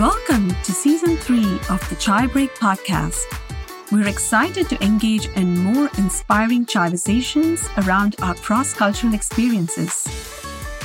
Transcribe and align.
Welcome 0.00 0.48
to 0.48 0.72
season 0.72 1.18
three 1.18 1.60
of 1.68 1.86
the 1.90 1.96
Chai 1.96 2.26
Break 2.26 2.54
podcast. 2.54 3.26
We're 3.92 4.08
excited 4.08 4.66
to 4.70 4.82
engage 4.82 5.26
in 5.36 5.58
more 5.58 5.90
inspiring 5.98 6.64
conversations 6.64 7.68
around 7.76 8.16
our 8.22 8.34
cross 8.34 8.72
cultural 8.72 9.12
experiences. 9.12 10.04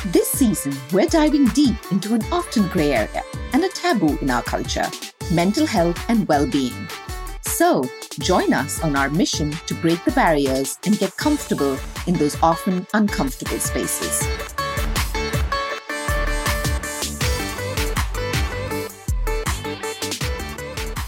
This 0.08 0.30
season, 0.30 0.76
we're 0.92 1.06
diving 1.06 1.46
deep 1.46 1.78
into 1.92 2.14
an 2.14 2.26
often 2.30 2.68
grey 2.68 2.92
area 2.92 3.24
and 3.54 3.64
a 3.64 3.70
taboo 3.70 4.18
in 4.18 4.30
our 4.30 4.44
culture 4.44 4.92
mental 5.32 5.66
health 5.66 5.98
and 6.10 6.28
well 6.28 6.46
being. 6.46 6.86
So, 7.40 7.86
join 8.20 8.52
us 8.52 8.84
on 8.84 8.98
our 8.98 9.10
mission 9.10 9.52
to 9.68 9.76
break 9.76 10.04
the 10.04 10.12
barriers 10.12 10.78
and 10.86 11.00
get 11.00 11.16
comfortable 11.16 11.78
in 12.06 12.16
those 12.16 12.36
often 12.44 12.86
uncomfortable 12.94 13.60
spaces. 13.60 14.55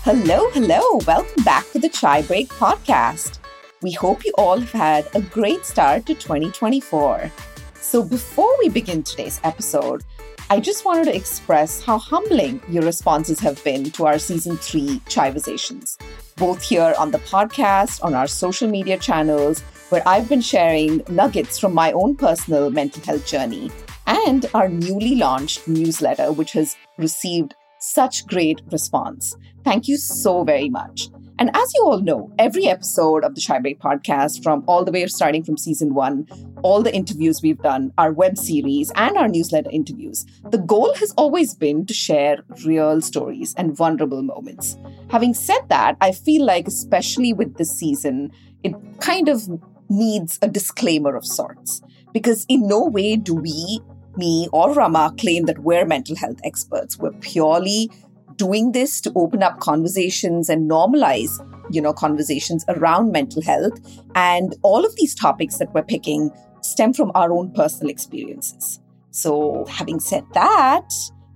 Hello, 0.07 0.49
hello. 0.52 1.02
Welcome 1.05 1.43
back 1.43 1.70
to 1.71 1.79
the 1.79 1.89
Chai 1.89 2.21
Break 2.21 2.47
podcast. 2.47 3.39
We 3.81 3.91
hope 3.91 4.23
you 4.23 4.31
all 4.38 4.57
have 4.57 4.71
had 4.71 5.09
a 5.13 5.21
great 5.21 5.66
start 5.66 6.05
to 6.05 6.13
2024. 6.13 7.30
So, 7.73 8.03
before 8.03 8.57
we 8.59 8.70
begin 8.70 9.03
today's 9.03 9.41
episode, 9.43 10.05
I 10.49 10.61
just 10.61 10.85
wanted 10.85 11.07
to 11.07 11.16
express 11.17 11.83
how 11.83 11.97
humbling 11.97 12.61
your 12.70 12.83
responses 12.83 13.41
have 13.41 13.61
been 13.66 13.91
to 13.91 14.05
our 14.05 14.17
season 14.17 14.55
three 14.55 15.02
Chaiversations, 15.09 15.97
both 16.38 16.63
here 16.63 16.95
on 16.97 17.11
the 17.11 17.19
podcast, 17.19 18.02
on 18.02 18.13
our 18.13 18.27
social 18.27 18.69
media 18.69 18.97
channels, 18.97 19.59
where 19.89 20.08
I've 20.08 20.30
been 20.30 20.39
sharing 20.39 21.03
nuggets 21.09 21.59
from 21.59 21.73
my 21.73 21.91
own 21.91 22.16
personal 22.16 22.71
mental 22.71 23.03
health 23.03 23.27
journey, 23.27 23.71
and 24.05 24.45
our 24.53 24.69
newly 24.69 25.16
launched 25.16 25.67
newsletter, 25.67 26.31
which 26.31 26.53
has 26.53 26.77
received 26.97 27.55
such 27.80 28.25
great 28.28 28.61
response. 28.72 29.36
Thank 29.64 29.88
you 29.88 29.97
so 29.97 30.44
very 30.44 30.70
much. 30.70 31.09
And 31.39 31.52
as 31.56 31.72
you 31.75 31.83
all 31.83 32.00
know, 32.00 32.31
every 32.39 32.67
episode 32.67 33.23
of 33.23 33.36
the 33.36 33.42
Chai 33.42 33.59
Break 33.59 33.80
podcast, 33.80 34.42
from 34.42 34.64
all 34.67 34.83
the 34.83 34.92
way 34.92 35.06
starting 35.06 35.44
from 35.44 35.56
season 35.56 35.94
one, 35.94 36.28
all 36.64 36.81
the 36.81 36.94
interviews 36.94 37.42
we've 37.44 37.61
done, 37.61 37.94
our 38.00 38.11
web 38.11 38.39
series, 38.39 38.92
and 38.95 39.16
our 39.16 39.28
newsletter 39.28 39.70
interviews, 39.70 40.25
the 40.50 40.58
goal 40.58 40.95
has 40.95 41.11
always 41.11 41.53
been 41.53 41.86
to 41.86 41.94
share 41.94 42.38
real 42.66 43.02
stories 43.02 43.53
and 43.55 43.78
vulnerable 43.78 44.23
moments. 44.23 44.78
Having 45.11 45.36
said 45.36 45.61
that, 45.70 45.95
I 46.02 46.11
feel 46.11 46.44
like, 46.44 46.67
especially 46.67 47.33
with 47.33 47.58
this 47.58 47.70
season, 47.70 48.31
it 48.64 48.73
kind 49.00 49.30
of 49.30 49.48
needs 49.89 50.39
a 50.42 50.48
disclaimer 50.48 51.16
of 51.16 51.23
sorts. 51.23 51.81
Because 52.14 52.48
in 52.50 52.67
no 52.67 52.83
way 52.83 53.16
do 53.16 53.36
we, 53.36 53.80
me, 54.18 54.48
or 54.52 54.73
Rema 54.73 55.14
claim 55.20 55.46
that 55.46 55.60
we're 55.60 55.86
mental 55.86 56.16
health 56.16 56.40
experts. 56.44 56.98
We're 56.98 57.12
purely 57.14 57.90
doing 58.36 58.72
this 58.72 59.02
to 59.02 59.12
open 59.16 59.42
up 59.42 59.60
conversations 59.60 60.48
and 60.48 60.70
normalize 60.70 61.32
you 61.70 61.82
know 61.82 61.94
conversations 61.94 62.66
around 62.70 63.12
mental 63.12 63.42
health. 63.42 63.73
And 64.16 64.56
all 64.62 64.86
of 64.86 64.95
these 64.95 65.14
topics 65.16 65.58
that 65.58 65.73
we're 65.73 65.84
picking 65.84 66.32
stem 66.62 66.94
from 66.94 67.12
our 67.16 67.32
own 67.32 67.52
personal 67.54 67.90
experiences. 67.90 68.80
So 69.12 69.66
having 69.70 70.00
said 70.00 70.23
that 70.34 70.90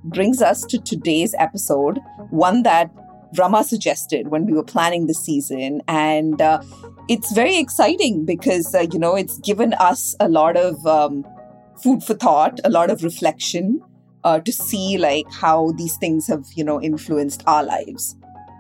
brings 0.04 0.42
us 0.42 0.64
to 0.66 0.80
today's 0.80 1.36
episode 1.38 2.00
one 2.30 2.64
that 2.64 2.92
Rema 3.38 3.64
suggested 3.64 4.28
when 4.28 4.46
we 4.46 4.54
were 4.54 4.64
planning 4.64 5.08
the 5.08 5.14
season. 5.14 5.82
And 5.88 6.42
uh, 6.42 6.62
it's 7.08 7.32
very 7.32 7.58
exciting 7.58 8.26
because 8.26 8.74
uh, 8.76 8.86
you 8.92 9.00
know 9.00 9.16
it's 9.16 9.40
given 9.40 9.74
us 9.74 10.16
a 10.20 10.28
lot 10.28 10.58
of 10.58 10.86
um, 10.86 11.26
food 11.84 12.04
for 12.04 12.14
thought 12.14 12.60
a 12.64 12.70
lot 12.70 12.90
of 12.90 13.04
reflection 13.04 13.82
uh, 14.24 14.40
to 14.40 14.52
see 14.52 14.98
like 14.98 15.26
how 15.32 15.72
these 15.78 15.98
things 15.98 16.28
have 16.28 16.46
you 16.56 16.64
know 16.64 16.82
influenced 16.82 17.44
our 17.48 17.64
lives. 17.64 18.16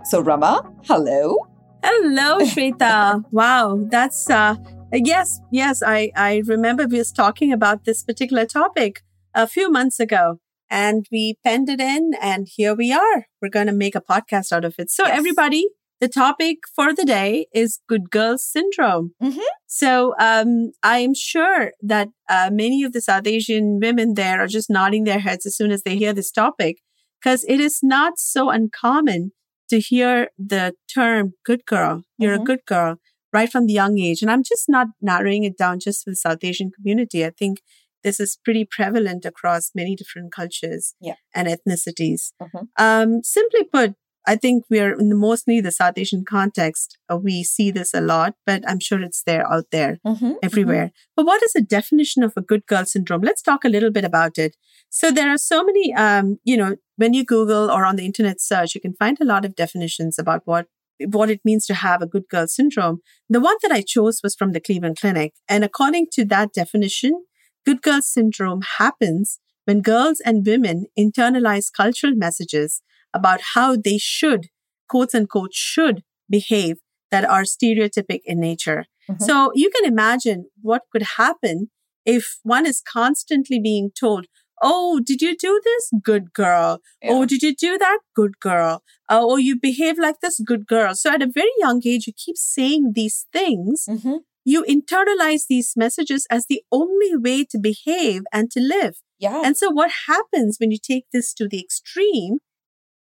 So 0.05 0.21
Rema 0.21 0.69
hello. 0.85 1.37
Hello 1.83 2.39
Shwetha. 2.51 3.23
Wow 3.31 3.79
that's 3.89 4.29
uh 4.29 4.55
yes 4.93 5.39
yes 5.51 5.81
i 5.81 6.11
i 6.17 6.41
remember 6.45 6.85
we 6.85 6.97
was 6.97 7.13
talking 7.13 7.53
about 7.53 7.85
this 7.85 8.03
particular 8.03 8.45
topic 8.45 9.01
a 9.33 9.47
few 9.47 9.71
months 9.71 10.01
ago 10.01 10.39
and 10.71 11.05
we 11.11 11.37
penned 11.43 11.69
it 11.69 11.81
in 11.81 12.13
and 12.21 12.47
here 12.49 12.73
we 12.73 12.93
are. 12.93 13.27
We're 13.41 13.49
going 13.49 13.67
to 13.67 13.73
make 13.73 13.93
a 13.93 14.01
podcast 14.01 14.53
out 14.53 14.63
of 14.63 14.75
it. 14.79 14.89
So 14.89 15.05
yes. 15.05 15.17
everybody 15.17 15.67
the 16.01 16.09
topic 16.09 16.57
for 16.75 16.93
the 16.93 17.05
day 17.05 17.45
is 17.53 17.79
good 17.87 18.09
girl 18.09 18.37
syndrome. 18.37 19.11
Mm-hmm. 19.23 19.39
So 19.67 20.13
um, 20.19 20.71
I'm 20.83 21.13
sure 21.13 21.71
that 21.81 22.09
uh, 22.27 22.49
many 22.51 22.83
of 22.83 22.91
the 22.91 23.01
South 23.01 23.27
Asian 23.27 23.79
women 23.79 24.15
there 24.15 24.41
are 24.41 24.47
just 24.47 24.69
nodding 24.69 25.05
their 25.05 25.19
heads 25.19 25.45
as 25.45 25.55
soon 25.55 25.71
as 25.71 25.83
they 25.83 25.95
hear 25.95 26.11
this 26.11 26.31
topic, 26.31 26.79
because 27.21 27.45
it 27.47 27.59
is 27.59 27.79
not 27.81 28.13
so 28.17 28.49
uncommon 28.49 29.31
to 29.69 29.79
hear 29.79 30.29
the 30.37 30.73
term 30.93 31.33
good 31.45 31.65
girl. 31.65 32.03
You're 32.17 32.33
mm-hmm. 32.33 32.41
a 32.41 32.45
good 32.45 32.65
girl 32.65 32.95
right 33.31 33.49
from 33.49 33.67
the 33.67 33.73
young 33.73 33.97
age. 33.97 34.21
And 34.21 34.29
I'm 34.29 34.43
just 34.43 34.65
not 34.67 34.87
narrowing 35.01 35.45
it 35.45 35.57
down 35.57 35.79
just 35.79 36.03
for 36.03 36.09
the 36.09 36.17
South 36.17 36.43
Asian 36.43 36.71
community. 36.75 37.23
I 37.23 37.29
think 37.29 37.59
this 38.03 38.19
is 38.19 38.39
pretty 38.43 38.65
prevalent 38.69 39.23
across 39.25 39.71
many 39.75 39.95
different 39.95 40.33
cultures 40.33 40.95
yeah. 40.99 41.13
and 41.35 41.47
ethnicities. 41.47 42.31
Mm-hmm. 42.41 42.65
Um, 42.77 43.21
simply 43.23 43.63
put, 43.63 43.93
I 44.27 44.35
think 44.35 44.65
we're 44.69 44.97
in 44.97 45.09
the 45.09 45.15
mostly 45.15 45.61
the 45.61 45.71
South 45.71 45.97
Asian 45.97 46.23
context. 46.25 46.97
Uh, 47.11 47.17
we 47.17 47.43
see 47.43 47.71
this 47.71 47.93
a 47.93 48.01
lot, 48.01 48.35
but 48.45 48.63
I'm 48.67 48.79
sure 48.79 49.01
it's 49.01 49.23
there 49.23 49.51
out 49.51 49.65
there 49.71 49.99
mm-hmm, 50.05 50.25
mm-hmm. 50.25 50.35
everywhere. 50.43 50.85
Mm-hmm. 50.85 51.11
But 51.15 51.25
what 51.25 51.43
is 51.43 51.53
the 51.53 51.61
definition 51.61 52.23
of 52.23 52.33
a 52.37 52.41
good 52.41 52.65
girl 52.67 52.85
syndrome? 52.85 53.21
Let's 53.21 53.41
talk 53.41 53.65
a 53.65 53.69
little 53.69 53.91
bit 53.91 54.05
about 54.05 54.37
it. 54.37 54.55
So 54.89 55.09
there 55.09 55.31
are 55.31 55.37
so 55.37 55.63
many, 55.63 55.93
um, 55.93 56.37
you 56.43 56.57
know, 56.57 56.75
when 56.97 57.13
you 57.13 57.25
Google 57.25 57.71
or 57.71 57.85
on 57.85 57.95
the 57.95 58.05
internet 58.05 58.41
search, 58.41 58.75
you 58.75 58.81
can 58.81 58.93
find 58.93 59.17
a 59.19 59.25
lot 59.25 59.45
of 59.45 59.55
definitions 59.55 60.19
about 60.19 60.41
what 60.45 60.67
what 61.07 61.31
it 61.31 61.41
means 61.43 61.65
to 61.65 61.73
have 61.73 62.01
a 62.01 62.07
good 62.07 62.27
girl 62.29 62.47
syndrome. 62.47 62.99
The 63.27 63.39
one 63.39 63.55
that 63.63 63.71
I 63.71 63.81
chose 63.81 64.19
was 64.21 64.35
from 64.35 64.51
the 64.51 64.59
Cleveland 64.59 64.99
Clinic. 64.99 65.33
And 65.49 65.63
according 65.63 66.07
to 66.13 66.25
that 66.25 66.53
definition, 66.53 67.23
good 67.65 67.81
girl 67.81 68.01
syndrome 68.01 68.61
happens 68.77 69.39
when 69.65 69.81
girls 69.81 70.21
and 70.23 70.45
women 70.45 70.85
internalize 70.97 71.71
cultural 71.75 72.13
messages 72.15 72.81
about 73.13 73.41
how 73.53 73.75
they 73.75 73.97
should, 73.97 74.47
quotes 74.87 75.15
unquote, 75.15 75.53
should 75.53 76.03
behave 76.29 76.77
that 77.11 77.25
are 77.25 77.43
stereotypic 77.43 78.21
in 78.25 78.39
nature. 78.39 78.85
Mm-hmm. 79.09 79.23
So 79.23 79.51
you 79.53 79.69
can 79.69 79.85
imagine 79.85 80.45
what 80.61 80.83
could 80.91 81.03
happen 81.17 81.69
if 82.05 82.39
one 82.43 82.65
is 82.65 82.81
constantly 82.81 83.59
being 83.59 83.91
told, 83.97 84.25
Oh, 84.63 85.01
did 85.03 85.21
you 85.23 85.35
do 85.35 85.59
this? 85.63 85.89
Good 86.03 86.33
girl. 86.33 86.81
Yeah. 87.01 87.11
Oh, 87.13 87.25
did 87.25 87.41
you 87.41 87.55
do 87.55 87.79
that? 87.79 87.99
Good 88.15 88.39
girl. 88.39 88.83
Oh, 89.09 89.37
you 89.37 89.59
behave 89.59 89.97
like 89.97 90.19
this? 90.21 90.39
Good 90.39 90.67
girl. 90.67 90.93
So 90.93 91.11
at 91.11 91.23
a 91.23 91.27
very 91.27 91.51
young 91.57 91.81
age, 91.83 92.05
you 92.05 92.13
keep 92.15 92.37
saying 92.37 92.91
these 92.93 93.25
things. 93.33 93.85
Mm-hmm. 93.89 94.17
You 94.45 94.63
internalize 94.63 95.47
these 95.49 95.73
messages 95.75 96.27
as 96.29 96.45
the 96.47 96.63
only 96.71 97.15
way 97.15 97.43
to 97.45 97.59
behave 97.59 98.21
and 98.31 98.51
to 98.51 98.59
live. 98.59 98.97
Yeah. 99.17 99.41
And 99.43 99.57
so 99.57 99.71
what 99.71 99.91
happens 100.07 100.57
when 100.59 100.71
you 100.71 100.77
take 100.81 101.05
this 101.11 101.33
to 101.35 101.47
the 101.47 101.59
extreme 101.59 102.37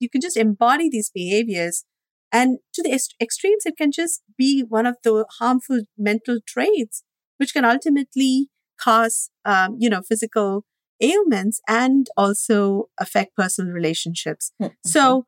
you 0.04 0.10
can 0.10 0.20
just 0.20 0.36
embody 0.36 0.88
these 0.88 1.10
behaviors. 1.10 1.84
And 2.30 2.58
to 2.74 2.82
the 2.82 2.92
extremes, 3.20 3.64
it 3.64 3.76
can 3.76 3.90
just 3.90 4.22
be 4.36 4.62
one 4.68 4.86
of 4.86 4.96
the 5.02 5.24
harmful 5.38 5.80
mental 5.96 6.38
traits, 6.46 7.02
which 7.38 7.52
can 7.52 7.64
ultimately 7.64 8.48
cause, 8.80 9.30
um, 9.44 9.76
you 9.78 9.88
know, 9.88 10.02
physical 10.02 10.64
ailments 11.00 11.60
and 11.68 12.06
also 12.16 12.88
affect 13.00 13.36
personal 13.36 13.72
relationships. 13.72 14.52
Mm-hmm. 14.60 14.74
So 14.84 15.26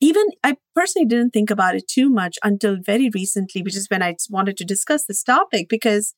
even 0.00 0.24
I 0.42 0.56
personally 0.74 1.06
didn't 1.06 1.30
think 1.30 1.50
about 1.50 1.76
it 1.76 1.88
too 1.88 2.10
much 2.10 2.36
until 2.42 2.76
very 2.84 3.10
recently, 3.14 3.62
which 3.62 3.76
is 3.76 3.88
when 3.88 4.02
I 4.02 4.16
wanted 4.28 4.56
to 4.58 4.64
discuss 4.64 5.04
this 5.04 5.22
topic 5.22 5.68
because 5.68 6.14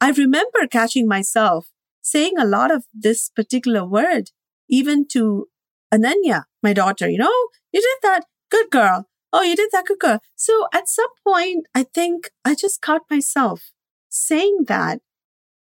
I 0.00 0.10
remember 0.10 0.66
catching 0.70 1.06
myself 1.06 1.68
saying 2.02 2.38
a 2.38 2.46
lot 2.46 2.70
of 2.70 2.84
this 2.94 3.28
particular 3.28 3.84
word, 3.84 4.30
even 4.68 5.06
to 5.12 5.48
Ananya, 5.92 6.44
my 6.62 6.72
daughter, 6.72 7.08
you 7.08 7.18
know, 7.18 7.48
you 7.72 7.80
did 7.80 7.98
that. 8.02 8.24
Good 8.50 8.70
girl. 8.70 9.06
Oh, 9.32 9.42
you 9.42 9.54
did 9.54 9.70
that. 9.72 9.86
Good 9.86 10.00
girl. 10.00 10.20
So 10.36 10.66
at 10.74 10.88
some 10.88 11.10
point, 11.26 11.66
I 11.74 11.84
think 11.84 12.30
I 12.44 12.54
just 12.54 12.80
caught 12.80 13.02
myself 13.10 13.70
saying 14.08 14.64
that. 14.66 15.00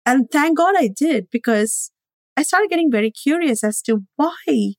And 0.06 0.30
thank 0.30 0.58
God 0.58 0.76
I 0.78 0.90
did 0.94 1.28
because 1.32 1.92
I 2.36 2.44
started 2.44 2.70
getting 2.70 2.92
very 2.92 3.10
curious 3.12 3.64
as 3.64 3.82
to 3.84 4.04
why, 4.18 4.74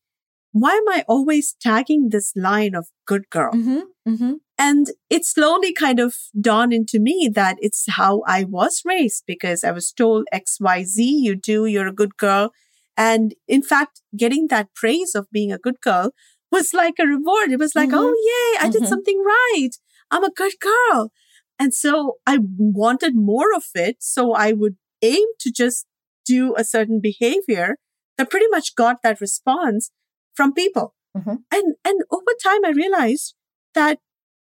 why 0.52 0.72
am 0.72 0.88
I 0.88 1.04
always 1.08 1.56
tagging 1.60 2.10
this 2.10 2.32
line 2.36 2.74
of 2.74 2.88
good 3.06 3.30
girl? 3.30 3.52
Mm-hmm, 3.52 3.80
mm-hmm. 4.08 4.32
And 4.58 4.88
it 5.08 5.24
slowly 5.24 5.72
kind 5.72 5.98
of 5.98 6.14
dawned 6.38 6.72
into 6.72 7.00
me 7.00 7.30
that 7.34 7.56
it's 7.60 7.86
how 7.88 8.22
I 8.26 8.44
was 8.44 8.82
raised 8.84 9.24
because 9.26 9.64
I 9.64 9.72
was 9.72 9.92
told 9.92 10.26
X, 10.30 10.58
Y, 10.60 10.84
Z, 10.84 11.02
you 11.02 11.34
do, 11.36 11.64
you're 11.66 11.88
a 11.88 11.92
good 11.92 12.16
girl. 12.16 12.50
And 12.96 13.34
in 13.48 13.62
fact, 13.62 14.02
getting 14.16 14.48
that 14.48 14.74
praise 14.74 15.14
of 15.14 15.30
being 15.32 15.52
a 15.52 15.58
good 15.58 15.80
girl 15.80 16.12
was 16.52 16.72
like 16.72 16.94
a 17.00 17.06
reward. 17.06 17.50
It 17.50 17.58
was 17.58 17.74
like, 17.74 17.88
mm-hmm. 17.88 17.98
oh, 17.98 18.08
yay, 18.08 18.58
I 18.58 18.68
mm-hmm. 18.68 18.70
did 18.70 18.88
something 18.88 19.22
right. 19.24 19.70
I'm 20.10 20.24
a 20.24 20.30
good 20.30 20.52
girl. 20.60 21.10
And 21.58 21.74
so 21.74 22.14
I 22.26 22.38
wanted 22.58 23.14
more 23.14 23.54
of 23.54 23.64
it. 23.74 23.96
So 24.00 24.32
I 24.32 24.52
would 24.52 24.76
aim 25.02 25.26
to 25.40 25.52
just 25.52 25.86
do 26.24 26.54
a 26.56 26.64
certain 26.64 27.00
behavior 27.00 27.76
that 28.16 28.30
pretty 28.30 28.46
much 28.50 28.74
got 28.74 28.98
that 29.02 29.20
response 29.20 29.90
from 30.34 30.52
people. 30.52 30.94
Mm-hmm. 31.16 31.36
And 31.52 31.74
and 31.84 32.00
over 32.10 32.32
time 32.42 32.64
I 32.64 32.70
realized 32.70 33.34
that 33.74 33.98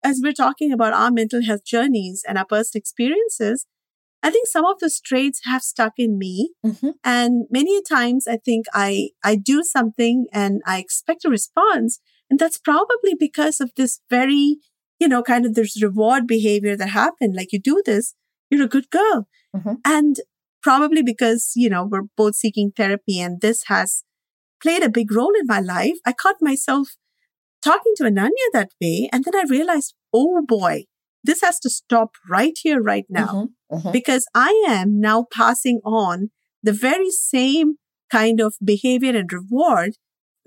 as 0.04 0.20
we're 0.24 0.34
talking 0.34 0.72
about 0.72 0.94
our 0.94 1.12
mental 1.12 1.44
health 1.44 1.66
journeys 1.66 2.24
and 2.28 2.38
our 2.38 2.46
personal 2.46 2.80
experiences, 2.80 3.66
I 4.24 4.30
think 4.30 4.48
some 4.48 4.66
of 4.66 4.80
those 4.80 5.00
traits 5.00 5.42
have 5.46 5.62
stuck 5.62 5.94
in 5.98 6.18
me. 6.18 6.52
Mm-hmm. 6.66 6.92
And 7.04 7.46
many 7.50 7.82
times 7.82 8.28
I 8.28 8.38
think 8.38 8.66
I, 8.74 9.10
I 9.24 9.36
do 9.36 9.64
something 9.64 10.28
and 10.32 10.62
I 10.66 10.80
expect 10.80 11.26
a 11.26 11.30
response. 11.30 12.00
And 12.30 12.40
that's 12.40 12.58
probably 12.58 13.16
because 13.20 13.60
of 13.60 13.72
this 13.76 14.00
very, 14.10 14.58
you 15.00 15.08
know, 15.08 15.24
kind 15.24 15.46
of 15.46 15.56
this 15.56 15.82
reward 15.82 16.28
behavior 16.28 16.78
that 16.78 16.90
happened. 16.90 17.36
Like 17.36 17.52
you 17.52 17.60
do 17.60 17.82
this, 17.86 18.14
you're 18.50 18.64
a 18.64 18.70
good 18.70 18.90
girl. 18.90 19.28
Mm-hmm. 19.56 19.74
And 19.84 20.18
probably 20.62 21.02
because, 21.02 21.54
you 21.56 21.70
know, 21.70 21.84
we're 21.84 22.04
both 22.16 22.36
seeking 22.36 22.72
therapy 22.72 23.20
and 23.20 23.42
this 23.42 23.64
has 23.68 24.04
played 24.62 24.84
a 24.84 24.90
big 24.90 25.12
role 25.12 25.34
in 25.40 25.48
my 25.48 25.60
life. 25.60 25.96
I 26.06 26.14
caught 26.14 26.36
myself 26.42 26.90
talking 27.64 27.94
to 27.98 28.04
Ananya 28.04 28.50
that 28.54 28.70
way. 28.82 29.10
And 29.12 29.24
then 29.24 29.36
I 29.36 29.44
realized, 29.50 29.96
oh 30.14 30.44
boy, 30.48 30.86
this 31.24 31.42
has 31.42 31.60
to 31.60 31.70
stop 31.70 32.12
right 32.30 32.58
here, 32.62 32.82
right 32.82 33.06
now, 33.10 33.28
mm-hmm, 33.28 33.76
mm-hmm. 33.76 33.92
because 33.92 34.26
I 34.34 34.66
am 34.68 35.00
now 35.00 35.26
passing 35.32 35.80
on 35.86 36.32
the 36.64 36.74
very 36.74 37.10
same 37.10 37.76
kind 38.12 38.40
of 38.40 38.56
behavior 38.64 39.16
and 39.16 39.32
reward 39.32 39.94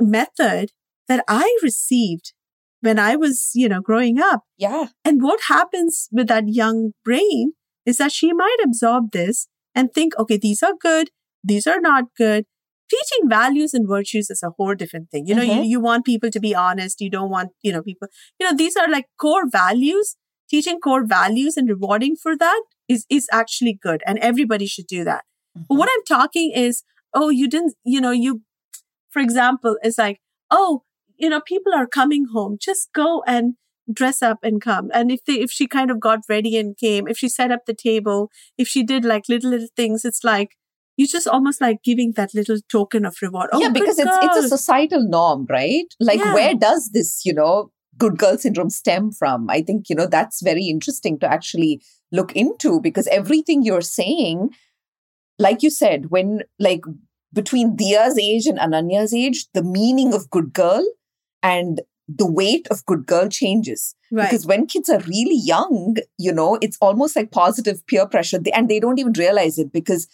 method 0.01 0.71
that 1.09 1.25
I 1.29 1.59
received 1.63 2.33
when 2.81 2.99
I 2.99 3.17
was, 3.17 3.51
you 3.55 3.69
know, 3.69 3.81
growing 3.81 4.21
up. 4.21 4.43
Yeah. 4.59 4.87
And 5.05 5.23
what 5.23 5.41
happens 5.49 6.09
with 6.13 6.29
that 6.29 6.45
young 6.49 6.93
brain 7.05 7.53
is 7.87 7.99
that 7.99 8.13
she 8.13 8.33
might 8.33 8.57
absorb 8.63 9.13
this 9.13 9.49
and 9.75 9.93
think, 9.93 10.13
okay, 10.19 10.37
these 10.37 10.63
are 10.63 10.75
good. 10.79 11.11
These 11.43 11.67
are 11.67 11.81
not 11.81 12.05
good. 12.17 12.45
Teaching 12.91 13.29
values 13.29 13.73
and 13.75 13.89
virtues 13.89 14.29
is 14.31 14.43
a 14.43 14.51
whole 14.57 14.75
different 14.75 15.11
thing. 15.11 15.27
You 15.27 15.35
know, 15.35 15.43
mm-hmm. 15.43 15.63
you, 15.63 15.71
you 15.71 15.81
want 15.81 16.05
people 16.05 16.31
to 16.31 16.41
be 16.41 16.55
honest. 16.55 17.01
You 17.01 17.11
don't 17.11 17.31
want, 17.31 17.51
you 17.63 17.73
know, 17.73 17.83
people, 17.83 18.09
you 18.39 18.49
know, 18.49 18.57
these 18.57 18.77
are 18.77 18.89
like 18.89 19.07
core 19.19 19.49
values 19.49 20.17
teaching 20.49 20.79
core 20.81 21.05
values 21.05 21.57
and 21.57 21.69
rewarding 21.69 22.17
for 22.17 22.37
that 22.37 22.63
is, 22.89 23.07
is 23.11 23.29
actually 23.33 23.79
good. 23.81 24.03
And 24.07 24.19
everybody 24.19 24.67
should 24.67 24.87
do 24.87 25.05
that. 25.05 25.25
Mm-hmm. 25.57 25.65
But 25.69 25.79
what 25.79 25.89
I'm 25.93 26.05
talking 26.07 26.53
is, 26.53 26.83
oh, 27.13 27.31
you 27.31 27.49
didn't, 27.49 27.75
you 27.85 28.01
know, 28.01 28.11
you, 28.11 28.43
for 29.11 29.21
example, 29.21 29.77
it's 29.83 29.99
like, 29.99 30.21
oh, 30.51 30.83
you 31.17 31.29
know, 31.29 31.41
people 31.41 31.73
are 31.75 31.87
coming 31.87 32.27
home. 32.33 32.57
Just 32.61 32.93
go 32.93 33.23
and 33.27 33.55
dress 33.93 34.23
up 34.23 34.39
and 34.43 34.61
come. 34.61 34.91
And 34.93 35.11
if 35.11 35.25
they, 35.25 35.35
if 35.35 35.51
she 35.51 35.67
kind 35.67 35.91
of 35.91 36.01
got 36.01 36.21
ready 36.29 36.57
and 36.59 36.77
came, 36.77 37.07
if 37.07 37.19
she 37.19 37.29
set 37.29 37.51
up 37.51 37.61
the 37.67 37.75
table, 37.75 38.31
if 38.59 38.67
she 38.67 38.83
did 38.83 39.05
like 39.05 39.29
little, 39.29 39.51
little 39.51 39.69
things, 39.77 40.05
it's 40.05 40.25
like, 40.25 40.51
you're 40.97 41.09
just 41.09 41.27
almost 41.27 41.61
like 41.61 41.83
giving 41.83 42.13
that 42.13 42.35
little 42.35 42.59
token 42.71 43.05
of 43.05 43.17
reward. 43.21 43.51
Oh, 43.53 43.61
yeah, 43.61 43.71
because 43.71 43.99
it's 43.99 44.17
it's 44.23 44.45
a 44.45 44.49
societal 44.49 45.03
norm, 45.09 45.45
right? 45.51 45.87
Like 45.99 46.21
yeah. 46.21 46.33
where 46.33 46.55
does 46.55 46.91
this, 46.93 47.23
you 47.25 47.35
know, 47.35 47.71
good 47.99 48.19
girl 48.19 48.37
syndrome 48.39 48.71
stem 48.71 49.11
from? 49.13 49.49
I 49.51 49.63
think, 49.63 49.89
you 49.89 49.97
know, 49.97 50.07
that's 50.07 50.43
very 50.43 50.67
interesting 50.67 51.19
to 51.21 51.31
actually 51.31 51.83
look 52.13 52.35
into 52.35 52.81
because 52.81 53.07
everything 53.09 53.63
you're 53.63 53.81
saying, 53.81 54.51
like 55.39 55.63
you 55.63 55.71
said, 55.71 56.11
when 56.11 56.43
like 56.59 56.83
between 57.33 57.77
Diya's 57.77 58.19
age 58.19 58.47
and 58.47 58.59
Ananya's 58.59 59.13
age, 59.13 59.47
the 59.55 59.63
meaning 59.63 60.15
of 60.15 60.31
good 60.31 60.53
girl 60.53 60.85
and 61.43 61.81
the 62.07 62.31
weight 62.31 62.67
of 62.71 62.85
good 62.87 63.07
girl 63.07 63.29
changes. 63.29 63.95
Right. 64.13 64.25
Because 64.25 64.47
when 64.47 64.67
kids 64.67 64.89
are 64.89 65.01
really 65.01 65.39
young, 65.39 65.97
you 66.19 66.33
know, 66.33 66.59
it's 66.61 66.79
almost 66.81 67.17
like 67.17 67.33
positive 67.33 67.85
peer 67.87 68.07
pressure 68.07 68.39
and 68.53 68.69
they 68.69 68.79
don't 68.79 68.99
even 68.99 69.15
realize 69.15 69.59
it 69.59 69.73
because 69.73 70.07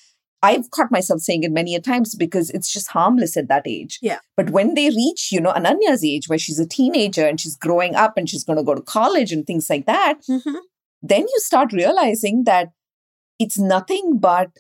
I've 0.43 0.71
caught 0.71 0.91
myself 0.91 1.21
saying 1.21 1.43
it 1.43 1.53
many 1.53 1.75
a 1.75 1.81
times 1.81 2.15
because 2.15 2.51
it's 2.51 2.73
just 2.73 2.89
harmless 2.89 3.37
at 3.37 3.49
that 3.49 3.67
age. 3.67 3.99
Yeah. 4.01 4.21
But 4.37 4.51
when 4.51 4.75
they 4.75 4.89
reach, 4.89 5.31
you 5.31 5.41
know, 5.41 5.53
Ananya's 5.53 6.05
age, 6.05 6.29
where 6.29 6.39
she's 6.39 6.59
a 6.59 6.67
teenager 6.67 7.27
and 7.27 7.39
she's 7.39 7.57
growing 7.57 7.95
up 7.95 8.17
and 8.17 8.29
she's 8.29 8.45
going 8.45 8.57
to 8.57 8.65
go 8.65 8.75
to 8.75 8.81
college 8.81 9.33
and 9.33 9.47
things 9.47 9.69
like 9.69 9.87
that, 9.87 10.21
mm-hmm. 10.29 10.57
then 11.03 11.21
you 11.23 11.35
start 11.39 11.73
realizing 11.73 12.45
that 12.45 12.73
it's 13.39 13.59
nothing 13.59 14.19
but 14.19 14.51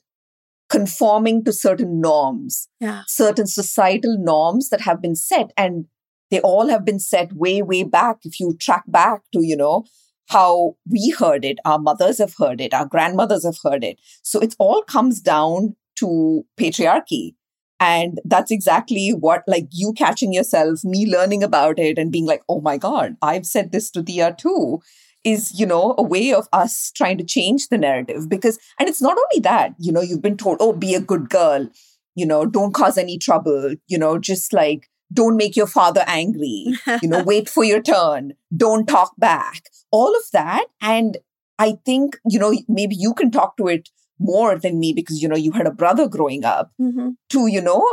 conforming 0.69 1.45
to 1.45 1.53
certain 1.53 2.01
norms, 2.01 2.69
yeah. 2.79 3.03
certain 3.07 3.47
societal 3.47 4.17
norms 4.19 4.69
that 4.69 4.83
have 4.83 5.01
been 5.01 5.17
set. 5.17 5.51
And 5.57 5.87
they 6.31 6.41
all 6.41 6.69
have 6.69 6.85
been 6.85 7.01
set 7.01 7.33
way, 7.33 7.63
way 7.63 7.83
back. 7.85 8.19
If 8.25 8.39
you 8.39 8.57
track 8.59 8.85
back 8.87 9.23
to, 9.33 9.45
you 9.45 9.57
know, 9.57 9.85
how 10.31 10.77
we 10.89 11.15
heard 11.19 11.45
it, 11.45 11.59
our 11.65 11.79
mothers 11.79 12.19
have 12.19 12.35
heard 12.39 12.61
it, 12.61 12.73
our 12.73 12.87
grandmothers 12.87 13.45
have 13.45 13.59
heard 13.63 13.85
it. 13.85 13.99
So 14.23 14.39
it 14.41 14.55
all 14.59 14.83
comes 14.83 15.21
down 15.21 15.77
to 15.99 16.45
patriarchy. 16.59 17.35
And 17.81 18.21
that's 18.25 18.51
exactly 18.51 19.11
what, 19.11 19.43
like 19.47 19.67
you 19.73 19.93
catching 19.93 20.33
yourself, 20.33 20.85
me 20.85 21.11
learning 21.11 21.43
about 21.43 21.79
it 21.79 21.99
and 21.99 22.13
being 22.13 22.27
like, 22.27 22.43
oh 22.49 22.61
my 22.61 22.77
God, 22.77 23.17
I've 23.23 23.47
said 23.47 23.73
this 23.73 23.91
to 23.93 24.03
Diya 24.03 24.37
too, 24.37 24.81
is, 25.25 25.59
you 25.59 25.67
know, 25.67 25.95
a 25.97 26.03
way 26.03 26.33
of 26.33 26.47
us 26.53 26.93
trying 26.95 27.17
to 27.19 27.25
change 27.25 27.69
the 27.69 27.79
narrative. 27.79 28.29
Because, 28.29 28.59
and 28.79 28.89
it's 28.89 29.01
not 29.01 29.17
only 29.17 29.41
that, 29.43 29.75
you 29.79 29.93
know, 29.93 30.03
you've 30.03 30.23
been 30.23 30.37
told, 30.37 30.59
oh, 30.61 30.75
be 30.75 30.95
a 30.95 31.01
good 31.01 31.31
girl, 31.31 31.69
you 32.15 32.27
know, 32.27 32.45
don't 32.45 32.75
cause 32.75 32.99
any 32.99 33.17
trouble, 33.17 33.75
you 33.89 33.99
know, 33.99 34.19
just 34.19 34.53
like, 34.53 34.90
don't 35.13 35.37
make 35.37 35.57
your 35.57 35.67
father 35.67 36.05
angry, 36.07 36.67
you 37.03 37.09
know, 37.09 37.23
wait 37.23 37.49
for 37.49 37.65
your 37.65 37.83
turn, 37.83 38.35
don't 38.57 38.87
talk 38.87 39.13
back 39.19 39.65
all 39.91 40.15
of 40.17 40.23
that. 40.33 40.67
And 40.81 41.19
I 41.59 41.79
think, 41.85 42.19
you 42.29 42.39
know, 42.39 42.55
maybe 42.69 42.97
you 42.97 43.15
can 43.15 43.31
talk 43.31 43.57
to 43.57 43.69
it 43.69 43.89
more 44.19 44.59
than 44.59 44.79
me 44.79 44.93
because, 44.93 45.23
you 45.23 45.29
know, 45.29 45.37
you 45.37 45.53
had 45.53 45.67
a 45.67 45.73
brother 45.73 46.09
growing 46.09 46.45
up 46.45 46.73
mm-hmm. 46.81 47.11
to, 47.31 47.47
you 47.47 47.61
know, 47.61 47.87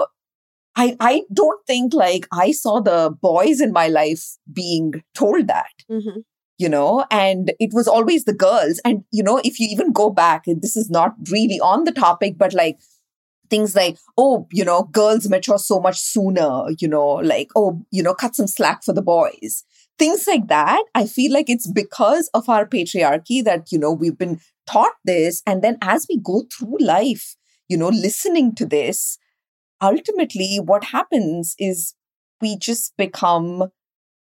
I, 0.76 0.96
I 1.00 1.24
don't 1.34 1.66
think 1.66 1.94
like 1.94 2.28
I 2.32 2.52
saw 2.52 2.80
the 2.80 3.16
boys 3.22 3.62
in 3.62 3.72
my 3.72 3.88
life 3.88 4.38
being 4.52 5.04
told 5.14 5.48
that. 5.48 5.72
Mm-hmm. 5.90 6.20
You 6.60 6.70
know, 6.70 7.06
and 7.12 7.54
it 7.60 7.70
was 7.72 7.88
always 7.88 8.26
the 8.26 8.34
girls. 8.34 8.82
And, 8.84 9.04
you 9.12 9.22
know, 9.22 9.40
if 9.44 9.60
you 9.60 9.68
even 9.70 9.92
go 9.92 10.10
back, 10.10 10.46
this 10.48 10.76
is 10.76 10.90
not 10.90 11.14
really 11.30 11.60
on 11.60 11.84
the 11.84 11.92
topic, 11.92 12.36
but 12.36 12.52
like 12.52 12.80
things 13.50 13.76
like, 13.76 13.98
oh, 14.18 14.48
you 14.52 14.64
know, 14.64 14.84
girls 14.84 15.30
mature 15.30 15.58
so 15.58 15.80
much 15.80 16.00
sooner, 16.00 16.66
you 16.80 16.88
know, 16.88 17.16
like, 17.16 17.50
oh, 17.56 17.86
you 17.92 18.04
know, 18.04 18.14
cut 18.14 18.36
some 18.36 18.48
slack 18.48 18.84
for 18.84 18.94
the 18.94 19.02
boys 19.02 19.64
things 20.00 20.28
like 20.28 20.48
that 20.48 20.84
i 20.96 21.06
feel 21.06 21.34
like 21.34 21.50
it's 21.50 21.68
because 21.68 22.30
of 22.34 22.48
our 22.50 22.66
patriarchy 22.66 23.44
that 23.44 23.72
you 23.72 23.80
know 23.80 23.92
we've 23.92 24.18
been 24.18 24.40
taught 24.66 24.94
this 25.06 25.42
and 25.46 25.62
then 25.62 25.78
as 25.82 26.06
we 26.10 26.18
go 26.18 26.44
through 26.52 26.78
life 26.80 27.36
you 27.68 27.78
know 27.78 27.90
listening 27.90 28.54
to 28.54 28.66
this 28.66 29.18
ultimately 29.82 30.60
what 30.64 30.86
happens 30.86 31.56
is 31.60 31.94
we 32.42 32.58
just 32.58 32.96
become 32.98 33.70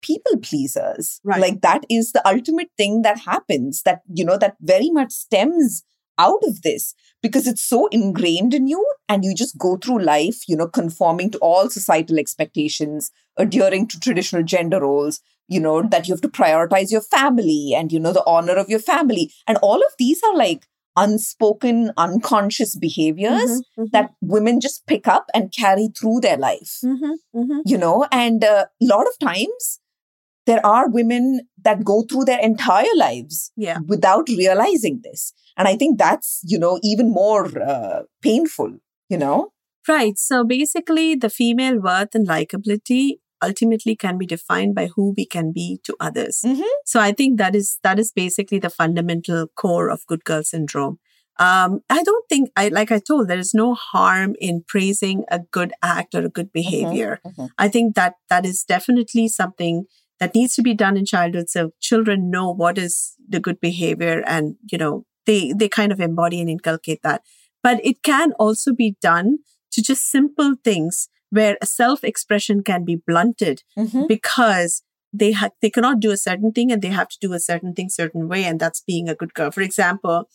people 0.02 0.38
pleasers 0.38 1.20
right. 1.24 1.42
like 1.42 1.62
that 1.62 1.84
is 1.90 2.14
the 2.14 2.28
ultimate 2.28 2.70
thing 2.78 3.02
that 3.02 3.20
happens 3.20 3.82
that 3.84 4.02
you 4.12 4.24
know 4.24 4.38
that 4.38 4.56
very 4.62 4.90
much 4.90 5.12
stems 5.12 5.84
out 6.18 6.40
of 6.44 6.62
this 6.62 6.94
because 7.22 7.48
it's 7.48 7.64
so 7.64 7.88
ingrained 7.88 8.54
in 8.54 8.68
you 8.68 8.86
and 9.10 9.26
you 9.26 9.36
just 9.36 9.58
go 9.58 9.76
through 9.76 10.00
life 10.02 10.48
you 10.48 10.56
know 10.56 10.68
conforming 10.68 11.30
to 11.30 11.38
all 11.40 11.70
societal 11.70 12.18
expectations 12.18 13.12
adhering 13.38 13.88
to 13.88 14.00
traditional 14.00 14.44
gender 14.44 14.80
roles 14.80 15.22
you 15.50 15.60
know, 15.60 15.82
that 15.82 16.08
you 16.08 16.14
have 16.14 16.22
to 16.22 16.30
prioritize 16.30 16.92
your 16.92 17.02
family 17.02 17.74
and, 17.76 17.92
you 17.92 18.00
know, 18.00 18.14
the 18.14 18.24
honor 18.26 18.54
of 18.54 18.70
your 18.70 18.80
family. 18.80 19.34
And 19.48 19.58
all 19.64 19.78
of 19.78 19.92
these 19.98 20.22
are 20.24 20.36
like 20.36 20.68
unspoken, 20.96 21.92
unconscious 21.98 22.76
behaviors 22.76 23.50
mm-hmm, 23.50 23.82
mm-hmm. 23.82 23.90
that 23.92 24.12
women 24.22 24.60
just 24.62 24.86
pick 24.86 25.08
up 25.08 25.26
and 25.34 25.52
carry 25.52 25.88
through 25.88 26.20
their 26.22 26.38
life, 26.38 26.78
mm-hmm, 26.84 27.14
mm-hmm. 27.36 27.60
you 27.66 27.78
know, 27.78 28.08
and 28.12 28.44
a 28.44 28.52
uh, 28.52 28.66
lot 28.82 29.08
of 29.08 29.18
times 29.20 29.80
there 30.46 30.66
are 30.66 30.90
women 30.90 31.42
that 31.64 31.84
go 31.84 32.04
through 32.04 32.26
their 32.26 32.40
entire 32.40 32.96
lives 32.96 33.52
yeah. 33.56 33.78
without 33.88 34.28
realizing 34.30 35.02
this. 35.04 35.34
And 35.58 35.68
I 35.68 35.76
think 35.76 35.98
that's, 35.98 36.42
you 36.44 36.58
know, 36.58 36.80
even 36.84 37.12
more 37.12 37.46
uh, 37.62 38.04
painful, 38.22 38.78
you 39.10 39.18
know? 39.18 39.50
Right. 39.88 40.18
So 40.18 40.44
basically, 40.44 41.16
the 41.16 41.30
female 41.30 41.80
worth 41.80 42.14
and 42.14 42.28
likability 42.28 43.14
ultimately 43.42 43.96
can 43.96 44.18
be 44.18 44.26
defined 44.26 44.76
by 44.76 44.88
who 44.96 45.14
we 45.16 45.26
can 45.26 45.52
be 45.52 45.80
to 45.84 45.96
others. 46.00 46.42
Mm-hmm. 46.46 46.62
So 46.86 47.00
I 47.00 47.12
think 47.12 47.38
that 47.38 47.56
is 47.56 47.80
that 47.84 48.00
is 48.00 48.12
basically 48.12 48.60
the 48.60 48.70
fundamental 48.70 49.48
core 49.56 49.90
of 49.90 50.06
good 50.08 50.24
girl 50.24 50.44
syndrome. 50.44 51.00
Um, 51.40 51.80
I 51.90 52.04
don't 52.04 52.28
think 52.28 52.50
I 52.58 52.68
like 52.68 52.92
I 52.92 53.00
told 53.00 53.28
there 53.28 53.40
is 53.40 53.54
no 53.54 53.74
harm 53.74 54.36
in 54.40 54.64
praising 54.68 55.24
a 55.32 55.40
good 55.40 55.72
act 55.82 56.14
or 56.14 56.26
a 56.26 56.30
good 56.30 56.48
mm-hmm. 56.48 56.70
behavior. 56.70 57.22
Mm-hmm. 57.26 57.46
I 57.58 57.70
think 57.70 57.96
that 57.96 58.16
that 58.30 58.46
is 58.46 58.64
definitely 58.64 59.30
something 59.30 59.86
that 60.20 60.36
needs 60.36 60.54
to 60.56 60.62
be 60.62 60.74
done 60.74 60.98
in 60.98 61.06
childhood 61.06 61.50
so 61.50 61.72
children 61.80 62.30
know 62.30 62.54
what 62.54 62.78
is 62.78 63.16
the 63.28 63.40
good 63.40 63.62
behavior 63.62 64.22
and 64.28 64.56
you 64.70 64.78
know 64.78 65.06
they 65.26 65.54
they 65.54 65.70
kind 65.70 65.94
of 65.94 66.02
embody 66.02 66.42
and 66.42 66.50
inculcate 66.50 67.02
that. 67.04 67.22
But 67.62 67.84
it 67.84 68.04
can 68.04 68.34
also 68.40 68.74
be 68.74 68.96
done 69.02 69.40
to 69.72 69.82
just 69.82 70.10
simple 70.10 70.56
things 70.64 71.10
where 71.30 71.58
self 71.64 72.04
expression 72.04 72.64
can 72.64 72.86
be 72.86 72.96
blunted 72.96 73.64
mm-hmm. 73.78 74.08
because 74.08 74.84
they 75.14 75.32
ha- 75.32 75.52
they 75.62 75.70
cannot 75.70 76.00
do 76.00 76.12
a 76.12 76.18
certain 76.18 76.52
thing 76.52 76.72
and 76.72 76.82
they 76.82 76.90
have 76.90 77.10
to 77.10 77.18
do 77.20 77.34
a 77.34 77.40
certain 77.40 77.74
thing 77.74 77.90
certain 77.90 78.28
way 78.28 78.44
and 78.44 78.60
that's 78.60 78.82
being 78.82 79.10
a 79.10 79.16
good 79.16 79.34
girl 79.34 79.50
for 79.50 79.62
example 79.62 80.30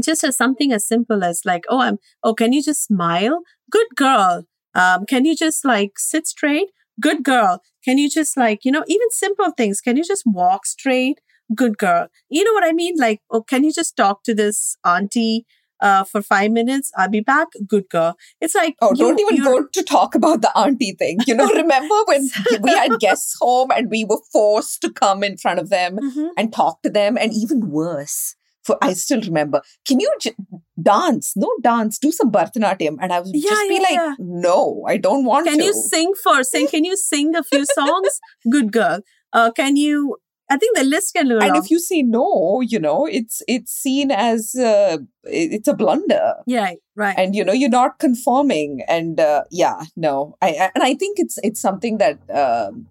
just 0.00 0.22
as 0.22 0.36
something 0.36 0.72
as 0.72 0.86
simple 0.86 1.24
as 1.24 1.42
like 1.44 1.64
oh 1.68 1.80
i'm 1.80 1.98
oh 2.22 2.32
can 2.32 2.52
you 2.52 2.62
just 2.62 2.84
smile 2.84 3.40
good 3.72 3.88
girl 3.96 4.44
um, 4.76 5.04
can 5.04 5.24
you 5.24 5.34
just 5.34 5.64
like 5.64 5.98
sit 5.98 6.28
straight 6.28 6.68
good 7.00 7.22
girl. 7.22 7.62
Can 7.84 7.98
you 7.98 8.08
just 8.08 8.36
like, 8.36 8.64
you 8.64 8.72
know, 8.72 8.84
even 8.86 9.10
simple 9.10 9.52
things. 9.56 9.80
Can 9.80 9.96
you 9.96 10.04
just 10.04 10.24
walk 10.26 10.66
straight? 10.66 11.20
Good 11.54 11.78
girl. 11.78 12.08
You 12.28 12.44
know 12.44 12.52
what 12.52 12.64
I 12.64 12.72
mean? 12.72 12.96
Like, 12.98 13.22
oh, 13.30 13.42
can 13.42 13.64
you 13.64 13.72
just 13.72 13.96
talk 13.96 14.22
to 14.24 14.34
this 14.34 14.76
auntie 14.84 15.46
uh, 15.80 16.04
for 16.04 16.22
five 16.22 16.50
minutes? 16.50 16.90
I'll 16.96 17.08
be 17.08 17.20
back. 17.20 17.48
Good 17.66 17.88
girl. 17.88 18.16
It's 18.40 18.54
like, 18.54 18.76
oh, 18.80 18.90
you- 18.92 18.96
don't 19.06 19.20
even 19.20 19.42
go 19.42 19.66
to 19.66 19.82
talk 19.82 20.14
about 20.14 20.42
the 20.42 20.56
auntie 20.56 20.94
thing. 20.98 21.18
You 21.26 21.34
know, 21.34 21.46
remember 21.54 21.94
when 22.06 22.28
we 22.62 22.70
had 22.72 22.98
guests 23.00 23.36
home 23.40 23.70
and 23.70 23.90
we 23.90 24.04
were 24.04 24.20
forced 24.32 24.80
to 24.82 24.92
come 24.92 25.22
in 25.24 25.36
front 25.36 25.58
of 25.60 25.70
them 25.70 25.98
Mhm. 25.98 26.28
and 26.36 26.52
talk 26.52 26.82
to 26.82 26.90
them, 26.90 27.16
and 27.16 27.32
even 27.32 27.70
worse. 27.70 28.34
For 28.64 28.76
I 28.82 28.92
still 28.92 29.22
remember. 29.22 29.62
Can 29.86 29.98
you 29.98 30.12
j- 30.20 30.34
dance? 30.82 31.32
No 31.36 31.50
dance. 31.62 31.98
Do 31.98 32.12
some 32.12 32.30
Bharatanatyam, 32.30 32.96
and 33.00 33.12
I 33.12 33.20
was 33.20 33.30
Yeah, 33.34 33.50
just 33.50 33.68
be 33.68 33.74
yeah, 33.76 33.80
like, 33.80 33.92
yeah. 33.94 34.14
no, 34.18 34.84
I 34.86 34.96
don't 34.98 35.24
want 35.24 35.46
Can 35.46 35.58
to. 35.58 35.64
you 35.64 35.72
sing 35.72 36.12
for 36.22 36.42
sing? 36.42 36.66
Can 36.68 36.84
you 36.84 36.96
sing 36.96 37.34
a 37.34 37.42
few 37.42 37.64
songs? 37.64 38.20
Good 38.50 38.70
girl. 38.72 39.00
Uh, 39.32 39.50
can 39.52 39.76
you? 39.76 40.16
I 40.50 40.56
think 40.56 40.76
the 40.76 40.84
list 40.84 41.14
can 41.14 41.28
go 41.28 41.38
and 41.38 41.56
if 41.56 41.70
you 41.70 41.78
say 41.78 42.02
no, 42.02 42.62
you 42.62 42.78
know, 42.78 43.06
it's 43.06 43.42
it's 43.46 43.72
seen 43.72 44.10
as 44.10 44.54
uh, 44.54 44.98
it's 45.24 45.68
a 45.68 45.74
blunder. 45.74 46.34
yeah, 46.46 46.72
right. 46.96 47.14
and 47.18 47.34
you 47.34 47.44
know 47.44 47.52
you're 47.52 47.68
not 47.68 47.98
conforming 47.98 48.82
and 48.88 49.20
uh, 49.20 49.44
yeah 49.50 49.82
no. 49.96 50.36
I, 50.40 50.48
I 50.48 50.70
and 50.74 50.84
i 50.84 50.94
think 50.94 51.18
it's 51.18 51.38
it's 51.42 51.60
something 51.60 51.98
that 51.98 52.18
um, 52.30 52.86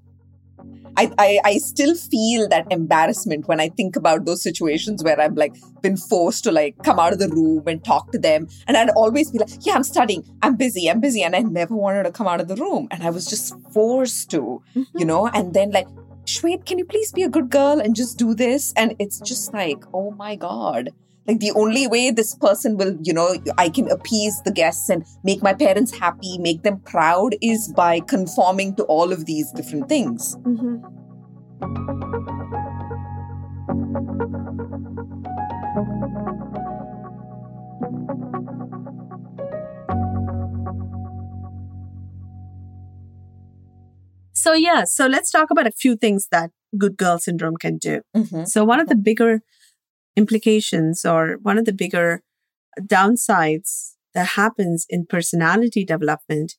I, 0.98 1.12
I 1.20 1.40
I 1.46 1.58
still 1.60 1.94
feel 1.96 2.48
that 2.50 2.66
embarrassment 2.72 3.48
when 3.48 3.60
I 3.60 3.70
think 3.70 3.96
about 3.96 4.26
those 4.26 4.42
situations 4.42 5.04
where 5.04 5.20
I'm 5.22 5.36
like 5.36 5.56
been 5.82 5.96
forced 5.96 6.44
to 6.46 6.52
like 6.52 6.76
come 6.84 7.00
out 7.00 7.14
of 7.14 7.20
the 7.20 7.30
room 7.30 7.64
and 7.68 7.84
talk 7.84 8.12
to 8.14 8.18
them. 8.18 8.48
And 8.68 8.76
I'd 8.76 8.90
always 8.90 9.30
be 9.30 9.38
like 9.38 9.50
yeah 9.62 9.76
I'm 9.76 9.84
studying. 9.84 10.24
I'm 10.42 10.56
busy. 10.56 10.90
I'm 10.90 11.00
busy. 11.00 11.22
And 11.22 11.36
I 11.36 11.42
never 11.42 11.76
wanted 11.76 12.04
to 12.04 12.12
come 12.12 12.28
out 12.28 12.42
of 12.42 12.48
the 12.48 12.56
room. 12.56 12.88
And 12.90 13.04
I 13.04 13.12
was 13.12 13.28
just 13.28 13.54
forced 13.72 14.32
to 14.32 14.64
you 14.96 15.06
know? 15.06 15.28
And 15.28 15.54
then 15.54 15.70
like 15.70 15.88
Shwet 16.28 16.66
can 16.66 16.78
you 16.78 16.86
please 16.86 17.12
be 17.14 17.24
a 17.24 17.30
good 17.30 17.50
girl 17.50 17.80
and 17.80 17.96
just 17.96 18.18
do 18.18 18.34
this? 18.36 18.74
And 18.76 18.96
it's 19.00 19.20
just 19.22 19.54
like 19.54 19.84
oh 19.94 20.12
my 20.12 20.36
god. 20.36 20.90
Like 21.26 21.40
the 21.40 21.52
only 21.52 21.88
way 21.88 22.12
this 22.12 22.36
person 22.36 22.78
will 22.78 22.98
you 23.02 23.14
know 23.14 23.36
i 23.58 23.68
can 23.70 23.90
appease 23.92 24.42
the 24.44 24.52
guests 24.52 24.90
and 24.90 25.06
make 25.24 25.42
my 25.44 25.54
parents 25.54 25.98
happy 25.98 26.38
make 26.38 26.64
them 26.64 26.80
proud 26.80 27.36
is 27.42 27.68
by 27.76 28.00
conforming 28.00 28.76
to 28.76 28.84
all 28.84 29.12
of 29.12 29.26
these 29.26 29.52
different 29.52 29.90
things. 29.90 30.36
Mhm. 30.44 30.84
So 44.48 44.54
yeah, 44.54 44.86
so 44.86 45.08
let's 45.08 45.30
talk 45.30 45.52
about 45.52 45.68
a 45.68 45.72
few 45.72 45.98
things 45.98 46.30
that 46.32 46.52
good 46.78 46.96
girl 46.96 47.20
syndrome 47.20 47.58
can 47.58 47.78
do. 47.78 48.02
So 48.46 48.64
one 48.64 48.80
of 48.80 48.88
the 48.88 48.96
bigger 48.96 49.42
implications 50.16 51.04
or 51.04 51.38
one 51.42 51.58
of 51.58 51.66
the 51.66 51.74
bigger 51.74 52.22
downsides 52.80 53.96
that 54.14 54.28
happens 54.42 54.86
in 54.90 55.06
personality 55.06 55.84
development 55.84 56.56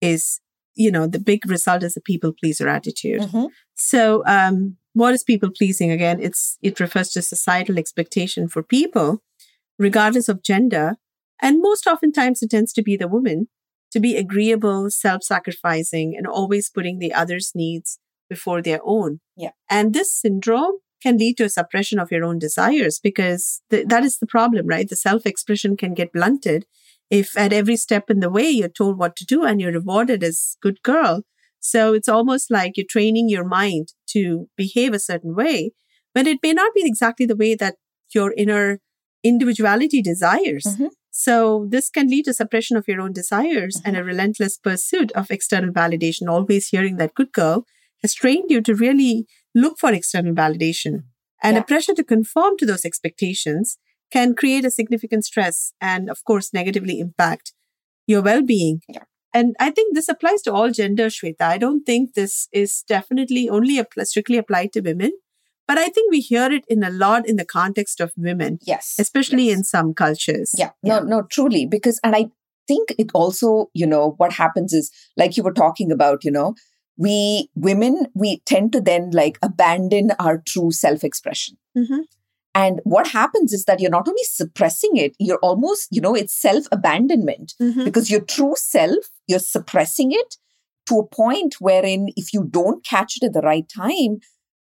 is, 0.00 0.40
you 0.74 0.90
know, 0.90 1.06
the 1.06 1.20
big 1.20 1.48
result 1.48 1.84
is 1.84 1.96
a 1.96 2.00
people 2.00 2.32
pleaser 2.40 2.66
attitude. 2.68 3.20
Mhm. 3.20 3.50
So, 3.76 4.24
um, 4.26 4.76
what 4.94 5.14
is 5.14 5.22
people 5.22 5.50
pleasing? 5.58 5.92
Again, 5.92 6.18
it's 6.20 6.58
it 6.60 6.80
refers 6.80 7.10
to 7.12 7.22
societal 7.22 7.78
expectation 7.78 8.48
for 8.48 8.64
people, 8.64 9.22
regardless 9.78 10.28
of 10.28 10.42
gender, 10.42 10.96
and 11.40 11.62
most 11.62 11.86
oftentimes 11.86 12.42
it 12.42 12.50
tends 12.50 12.72
to 12.72 12.82
be 12.82 12.96
the 12.96 13.06
woman 13.16 13.46
to 13.92 14.00
be 14.00 14.16
agreeable, 14.16 14.90
self-sacrificing, 14.90 16.14
and 16.16 16.26
always 16.26 16.70
putting 16.70 16.98
the 16.98 17.12
other's 17.12 17.52
needs 17.54 17.98
before 18.28 18.60
their 18.62 18.80
own. 18.84 19.20
Yeah. 19.36 19.50
and 19.70 19.94
this 19.94 20.12
syndrome 20.12 20.78
can 21.02 21.16
lead 21.16 21.36
to 21.36 21.44
a 21.44 21.48
suppression 21.48 21.98
of 22.00 22.10
your 22.10 22.24
own 22.24 22.38
desires 22.40 22.98
because 23.00 23.62
th- 23.70 23.86
that 23.86 24.04
is 24.04 24.18
the 24.18 24.26
problem, 24.26 24.66
right? 24.66 24.88
The 24.88 24.96
self-expression 24.96 25.76
can 25.76 25.94
get 25.94 26.12
blunted 26.12 26.66
if 27.08 27.38
at 27.38 27.52
every 27.52 27.76
step 27.76 28.10
in 28.10 28.18
the 28.20 28.28
way 28.30 28.48
you're 28.50 28.68
told 28.80 28.98
what 28.98 29.14
to 29.16 29.24
do 29.24 29.44
and 29.44 29.60
you're 29.60 29.72
rewarded 29.72 30.22
as 30.24 30.56
good 30.60 30.82
girl. 30.82 31.22
So 31.60 31.94
it's 31.94 32.08
almost 32.08 32.50
like 32.50 32.76
you're 32.76 32.86
training 32.96 33.28
your 33.28 33.44
mind 33.44 33.88
to 34.14 34.48
behave 34.56 34.92
a 34.92 34.98
certain 34.98 35.34
way, 35.36 35.70
but 36.14 36.26
it 36.26 36.38
may 36.42 36.52
not 36.52 36.74
be 36.74 36.82
exactly 36.84 37.26
the 37.26 37.36
way 37.36 37.54
that 37.54 37.76
your 38.14 38.34
inner 38.36 38.80
individuality 39.22 40.02
desires. 40.02 40.64
Mhm. 40.66 40.90
So 41.20 41.66
this 41.68 41.90
can 41.90 42.06
lead 42.06 42.26
to 42.26 42.32
suppression 42.32 42.76
of 42.76 42.86
your 42.86 43.00
own 43.00 43.12
desires 43.12 43.82
and 43.84 43.96
a 43.96 43.98
mm-hmm. 43.98 44.06
relentless 44.06 44.56
pursuit 44.56 45.10
of 45.16 45.32
external 45.32 45.72
validation, 45.72 46.28
always 46.28 46.68
hearing 46.68 46.96
that 46.98 47.16
good 47.16 47.32
girl 47.32 47.64
has 48.02 48.14
trained 48.14 48.52
you 48.52 48.60
to 48.60 48.72
really 48.72 49.26
look 49.52 49.80
for 49.80 49.92
external 49.92 50.32
validation. 50.32 51.02
And 51.42 51.56
Yeah. 51.56 51.62
a 51.62 51.64
pressure 51.64 51.94
to 51.94 52.04
conform 52.04 52.56
to 52.58 52.66
those 52.66 52.84
expectations 52.84 53.78
can 54.12 54.36
create 54.36 54.64
a 54.64 54.70
significant 54.70 55.24
stress 55.24 55.72
and, 55.80 56.08
of 56.08 56.22
course, 56.24 56.54
negatively 56.54 57.00
impact 57.00 57.52
your 58.06 58.22
well 58.22 58.42
being. 58.42 58.82
Yeah. 58.88 59.02
And 59.34 59.56
I 59.58 59.72
think 59.72 59.96
this 59.96 60.08
applies 60.08 60.42
to 60.42 60.52
all 60.52 60.70
genders, 60.70 61.18
Shwetha. 61.18 61.42
I 61.42 61.58
don't 61.58 61.82
think 61.84 62.14
this 62.14 62.46
is 62.52 62.84
definitely 62.86 63.48
only 63.48 63.84
strictly 64.04 64.38
applied 64.38 64.72
to 64.74 64.82
women, 64.82 65.10
but 65.68 65.78
I 65.78 65.88
think 65.90 66.10
we 66.10 66.20
hear 66.20 66.50
it 66.50 66.64
in 66.68 66.82
a 66.82 66.90
lot 66.90 67.28
in 67.28 67.36
the 67.36 67.44
context 67.44 68.00
of 68.00 68.12
women, 68.16 68.58
yes 68.62 68.94
especially 68.98 69.44
yes. 69.48 69.56
in 69.58 69.64
some 69.64 69.94
cultures. 69.94 70.52
yeah 70.64 70.70
no 70.82 70.98
no 71.00 71.22
truly 71.36 71.66
because 71.76 72.00
and 72.02 72.16
i 72.16 72.24
think 72.70 72.90
it 73.02 73.10
also 73.14 73.50
you 73.82 73.86
know 73.86 74.14
what 74.22 74.32
happens 74.38 74.72
is 74.78 74.90
like 75.16 75.36
you 75.36 75.42
were 75.42 75.52
talking 75.60 75.90
about 75.98 76.24
you 76.24 76.30
know 76.30 76.54
we 76.96 77.48
women 77.54 78.06
we 78.14 78.40
tend 78.52 78.72
to 78.72 78.80
then 78.80 79.10
like 79.12 79.38
abandon 79.42 80.10
our 80.18 80.42
true 80.52 80.70
self 80.72 81.04
expression 81.04 81.56
Mhm. 81.76 82.00
and 82.54 82.80
what 82.94 83.08
happens 83.08 83.52
is 83.58 83.64
that 83.66 83.80
you're 83.80 83.90
not 83.98 84.08
only 84.12 84.26
suppressing 84.32 84.96
it 85.04 85.16
you're 85.18 85.38
almost 85.50 85.88
you 85.90 86.00
know 86.06 86.14
it's 86.22 86.38
self 86.48 86.66
abandonment 86.78 87.54
Mhm. 87.60 87.84
because 87.88 88.10
your 88.14 88.20
true 88.36 88.54
self 88.56 89.10
you're 89.26 89.46
suppressing 89.56 90.12
it 90.12 90.36
to 90.90 90.98
a 90.98 91.06
point 91.06 91.56
wherein 91.68 92.08
if 92.16 92.32
you 92.34 92.44
don't 92.58 92.84
catch 92.94 93.16
it 93.20 93.26
at 93.30 93.32
the 93.38 93.46
right 93.52 93.68
time 93.82 94.18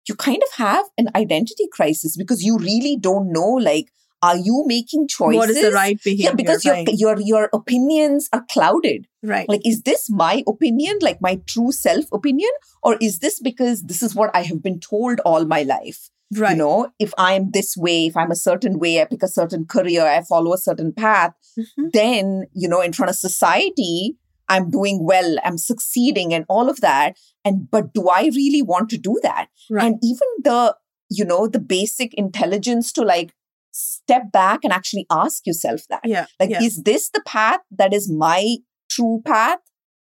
you 0.08 0.14
kind 0.14 0.42
of 0.42 0.52
have 0.58 0.84
an 0.99 1.08
identity 1.16 1.64
crisis 1.73 2.16
because 2.16 2.42
you 2.42 2.58
really 2.58 2.96
don't 2.96 3.32
know 3.32 3.49
like 3.49 3.90
are 4.23 4.37
you 4.38 4.64
making 4.66 5.06
choices 5.06 5.37
What 5.37 5.50
is 5.50 5.61
the 5.61 5.70
right 5.70 6.02
behavior? 6.02 6.25
yeah 6.30 6.34
because 6.34 6.64
right. 6.64 6.88
your 6.88 7.16
your 7.16 7.20
your 7.20 7.50
opinions 7.52 8.28
are 8.32 8.44
clouded 8.50 9.06
right. 9.23 9.49
like 9.49 9.61
is 9.66 9.82
this 9.82 10.08
my 10.08 10.42
opinion 10.46 10.99
like 11.02 11.20
my 11.20 11.40
true 11.46 11.73
self 11.73 12.06
opinion 12.12 12.50
or 12.82 12.96
is 13.00 13.18
this 13.18 13.40
because 13.40 13.82
this 13.82 14.02
is 14.02 14.14
what 14.14 14.30
i 14.34 14.42
have 14.42 14.62
been 14.62 14.80
told 14.80 15.20
all 15.20 15.44
my 15.44 15.62
life 15.62 16.08
right. 16.37 16.52
you 16.52 16.56
know 16.56 16.88
if 16.99 17.12
i'm 17.18 17.50
this 17.50 17.76
way 17.76 18.06
if 18.06 18.16
i'm 18.16 18.30
a 18.30 18.37
certain 18.37 18.78
way 18.78 19.00
i 19.02 19.04
pick 19.04 19.23
a 19.23 19.28
certain 19.28 19.64
career 19.66 20.06
i 20.06 20.23
follow 20.23 20.52
a 20.54 20.58
certain 20.58 20.92
path 20.92 21.32
Mhm. 21.58 21.92
then 21.92 22.44
you 22.52 22.68
know 22.68 22.80
in 22.80 22.92
front 22.92 23.11
of 23.11 23.16
society 23.16 24.16
i'm 24.49 24.71
doing 24.71 25.05
well 25.05 25.37
i'm 25.45 25.59
succeeding 25.59 26.33
and 26.35 26.45
all 26.49 26.69
of 26.69 26.81
that 26.81 27.17
and 27.45 27.71
but 27.71 27.93
do 27.95 28.09
i 28.09 28.25
really 28.35 28.63
want 28.63 28.89
to 28.91 28.99
do 28.99 29.19
that 29.23 29.49
Right. 29.71 29.85
and 29.85 29.99
even 30.03 30.29
the 30.43 30.77
you 31.11 31.25
know 31.25 31.47
the 31.47 31.61
basic 31.61 32.15
intelligence 32.15 32.93
to 32.93 33.03
like 33.03 33.33
step 33.73 34.31
back 34.33 34.61
and 34.63 34.73
actually 34.73 35.07
ask 35.11 35.47
yourself 35.47 35.83
that 35.91 36.01
yeah. 36.05 36.27
like 36.39 36.51
yeah. 36.51 36.63
is 36.63 36.83
this 36.85 37.11
the 37.11 37.23
path 37.27 37.61
that 37.73 37.93
is 37.93 38.11
my 38.11 38.57
true 38.89 39.21
path 39.25 39.59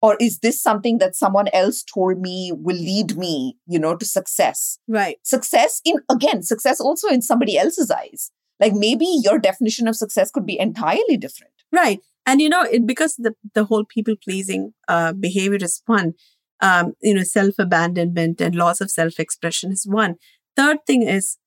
or 0.02 0.16
is 0.20 0.40
this 0.40 0.62
something 0.62 0.98
that 0.98 1.16
someone 1.16 1.48
else 1.54 1.82
told 1.82 2.18
me 2.18 2.52
will 2.54 2.76
lead 2.76 3.16
me 3.16 3.56
you 3.66 3.78
know 3.78 3.96
to 3.96 4.04
success 4.04 4.78
right. 4.86 5.16
success 5.22 5.80
in 5.84 5.96
again 6.10 6.42
success 6.42 6.80
also 6.80 7.08
in 7.08 7.22
somebody 7.22 7.56
else's 7.56 7.90
eyes 7.90 8.30
like 8.60 8.74
maybe 8.74 9.06
your 9.22 9.38
definition 9.38 9.88
of 9.88 9.96
success 9.96 10.30
could 10.30 10.46
be 10.46 10.58
entirely 10.58 11.16
different 11.16 11.52
Right. 11.72 12.00
And 12.26 12.40
you 12.40 12.48
know, 12.48 12.62
it 12.62 12.86
because 12.86 13.14
the 13.16 13.34
the 13.54 13.64
whole 13.64 13.84
people 13.84 14.14
pleasing 14.22 14.72
uh, 14.88 15.12
behavior 15.12 15.58
is 15.60 15.82
one. 15.86 16.14
Um, 16.60 16.94
you 17.02 17.14
know, 17.14 17.22
self 17.22 17.54
abandonment 17.58 18.40
and 18.40 18.54
loss 18.54 18.80
of 18.80 18.90
self 18.90 19.20
expression 19.20 19.72
is 19.72 19.86
one. 19.86 20.16
Third 20.56 20.78
thing 20.86 21.02
is 21.02 21.38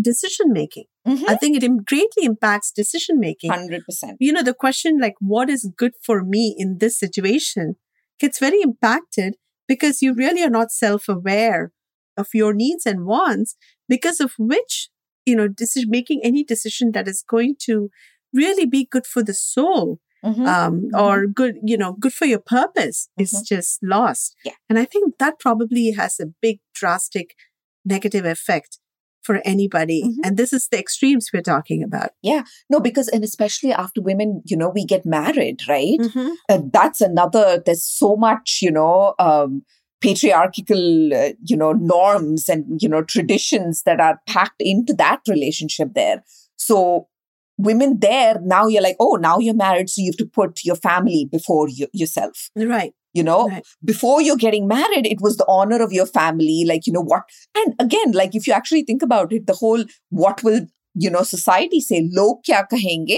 decision 0.00 0.52
making. 0.52 0.84
I 1.26 1.36
think 1.36 1.62
it 1.62 1.86
greatly 1.86 2.24
impacts 2.24 2.70
decision 2.70 3.18
making. 3.18 3.50
100% 3.50 3.80
You 4.20 4.32
know, 4.32 4.42
the 4.42 4.54
question 4.54 4.98
like, 5.00 5.14
what 5.20 5.48
is 5.48 5.70
good 5.76 5.92
for 6.02 6.22
me 6.22 6.54
in 6.58 6.78
this 6.78 6.98
situation 6.98 7.76
gets 8.20 8.38
very 8.38 8.60
impacted 8.60 9.36
because 9.66 10.02
you 10.02 10.12
really 10.14 10.42
are 10.42 10.50
not 10.50 10.70
self 10.70 11.08
aware 11.08 11.72
of 12.16 12.28
your 12.34 12.52
needs 12.52 12.84
and 12.84 13.06
wants, 13.06 13.56
because 13.88 14.20
of 14.20 14.32
which, 14.38 14.90
you 15.24 15.36
know, 15.36 15.48
decision 15.48 15.90
making 15.90 16.20
any 16.22 16.44
decision 16.44 16.92
that 16.92 17.08
is 17.08 17.24
going 17.26 17.54
to 17.60 17.90
really 18.34 18.66
be 18.66 18.84
good 18.90 19.06
for 19.06 19.22
the 19.22 19.34
soul 19.34 20.00
Mhm. 20.24 20.46
um, 20.46 20.88
or 20.94 21.26
good, 21.26 21.56
you 21.62 21.76
know, 21.76 21.92
good 21.92 22.12
for 22.12 22.26
your 22.26 22.40
purpose 22.40 23.08
is 23.18 23.32
Mhm. 23.32 23.44
just 23.46 23.78
lost. 23.82 24.34
Yeah. 24.44 24.52
And 24.68 24.78
I 24.78 24.84
think 24.84 25.18
that 25.18 25.38
probably 25.38 25.92
has 25.92 26.18
a 26.20 26.26
big, 26.42 26.58
drastic 26.74 27.34
negative 27.84 28.24
effect 28.24 28.78
for 29.22 29.40
anybody. 29.44 30.02
Mhm. 30.04 30.14
And 30.24 30.36
this 30.36 30.52
is 30.52 30.68
the 30.70 30.78
extremes 30.78 31.30
we're 31.32 31.42
talking 31.42 31.82
about. 31.82 32.10
Yeah. 32.22 32.42
No 32.70 32.80
because 32.80 33.08
and 33.08 33.22
especially 33.24 33.72
after 33.72 34.00
women 34.00 34.42
you 34.44 34.56
know 34.56 34.70
we 34.74 34.84
get 34.84 35.04
married 35.04 35.60
right 35.68 35.98
Mm-hmm. 36.00 36.28
uh, 36.48 36.60
that's 36.72 37.00
another 37.00 37.62
there's 37.64 37.84
so 37.84 38.16
much 38.16 38.58
you 38.62 38.70
know 38.70 39.14
um 39.18 39.62
patriarchal, 40.00 41.12
uh, 41.12 41.30
you 41.44 41.56
know, 41.56 41.72
norms 41.72 42.48
and, 42.48 42.80
you 42.80 42.88
know, 42.88 43.02
traditions 43.02 43.82
that 43.82 43.98
are 44.00 44.20
packed 44.28 44.60
into 44.60 44.94
that 44.94 45.20
relationship 45.28 45.88
there. 45.94 46.22
So 46.56 47.08
women 47.58 47.98
there, 48.00 48.36
now 48.42 48.66
you're 48.66 48.82
like, 48.82 48.96
oh, 49.00 49.16
now 49.20 49.38
you're 49.38 49.54
married. 49.54 49.90
So 49.90 50.00
you 50.00 50.12
have 50.12 50.16
to 50.18 50.26
put 50.26 50.64
your 50.64 50.76
family 50.76 51.28
before 51.30 51.68
you, 51.68 51.88
yourself. 51.92 52.48
Right. 52.56 52.92
You 53.14 53.22
know, 53.24 53.48
Right. 53.48 53.66
before 53.84 54.22
you're 54.22 54.36
getting 54.36 54.68
married, 54.68 55.06
it 55.06 55.20
was 55.20 55.36
the 55.36 55.46
honor 55.48 55.82
of 55.82 55.92
your 55.92 56.06
family. 56.06 56.64
Like, 56.66 56.86
you 56.86 56.92
know, 56.92 57.02
what, 57.02 57.22
and 57.56 57.74
again, 57.80 58.12
like 58.12 58.34
if 58.34 58.46
you 58.46 58.52
actually 58.52 58.84
think 58.84 59.02
about 59.02 59.32
it, 59.32 59.46
the 59.46 59.54
whole 59.54 59.84
what 60.10 60.42
will, 60.44 60.66
you 60.94 61.10
know, 61.10 61.22
society 61.22 61.80
say, 61.80 62.08
log 62.12 62.38
kya 62.48 62.64
kahenge 62.72 63.16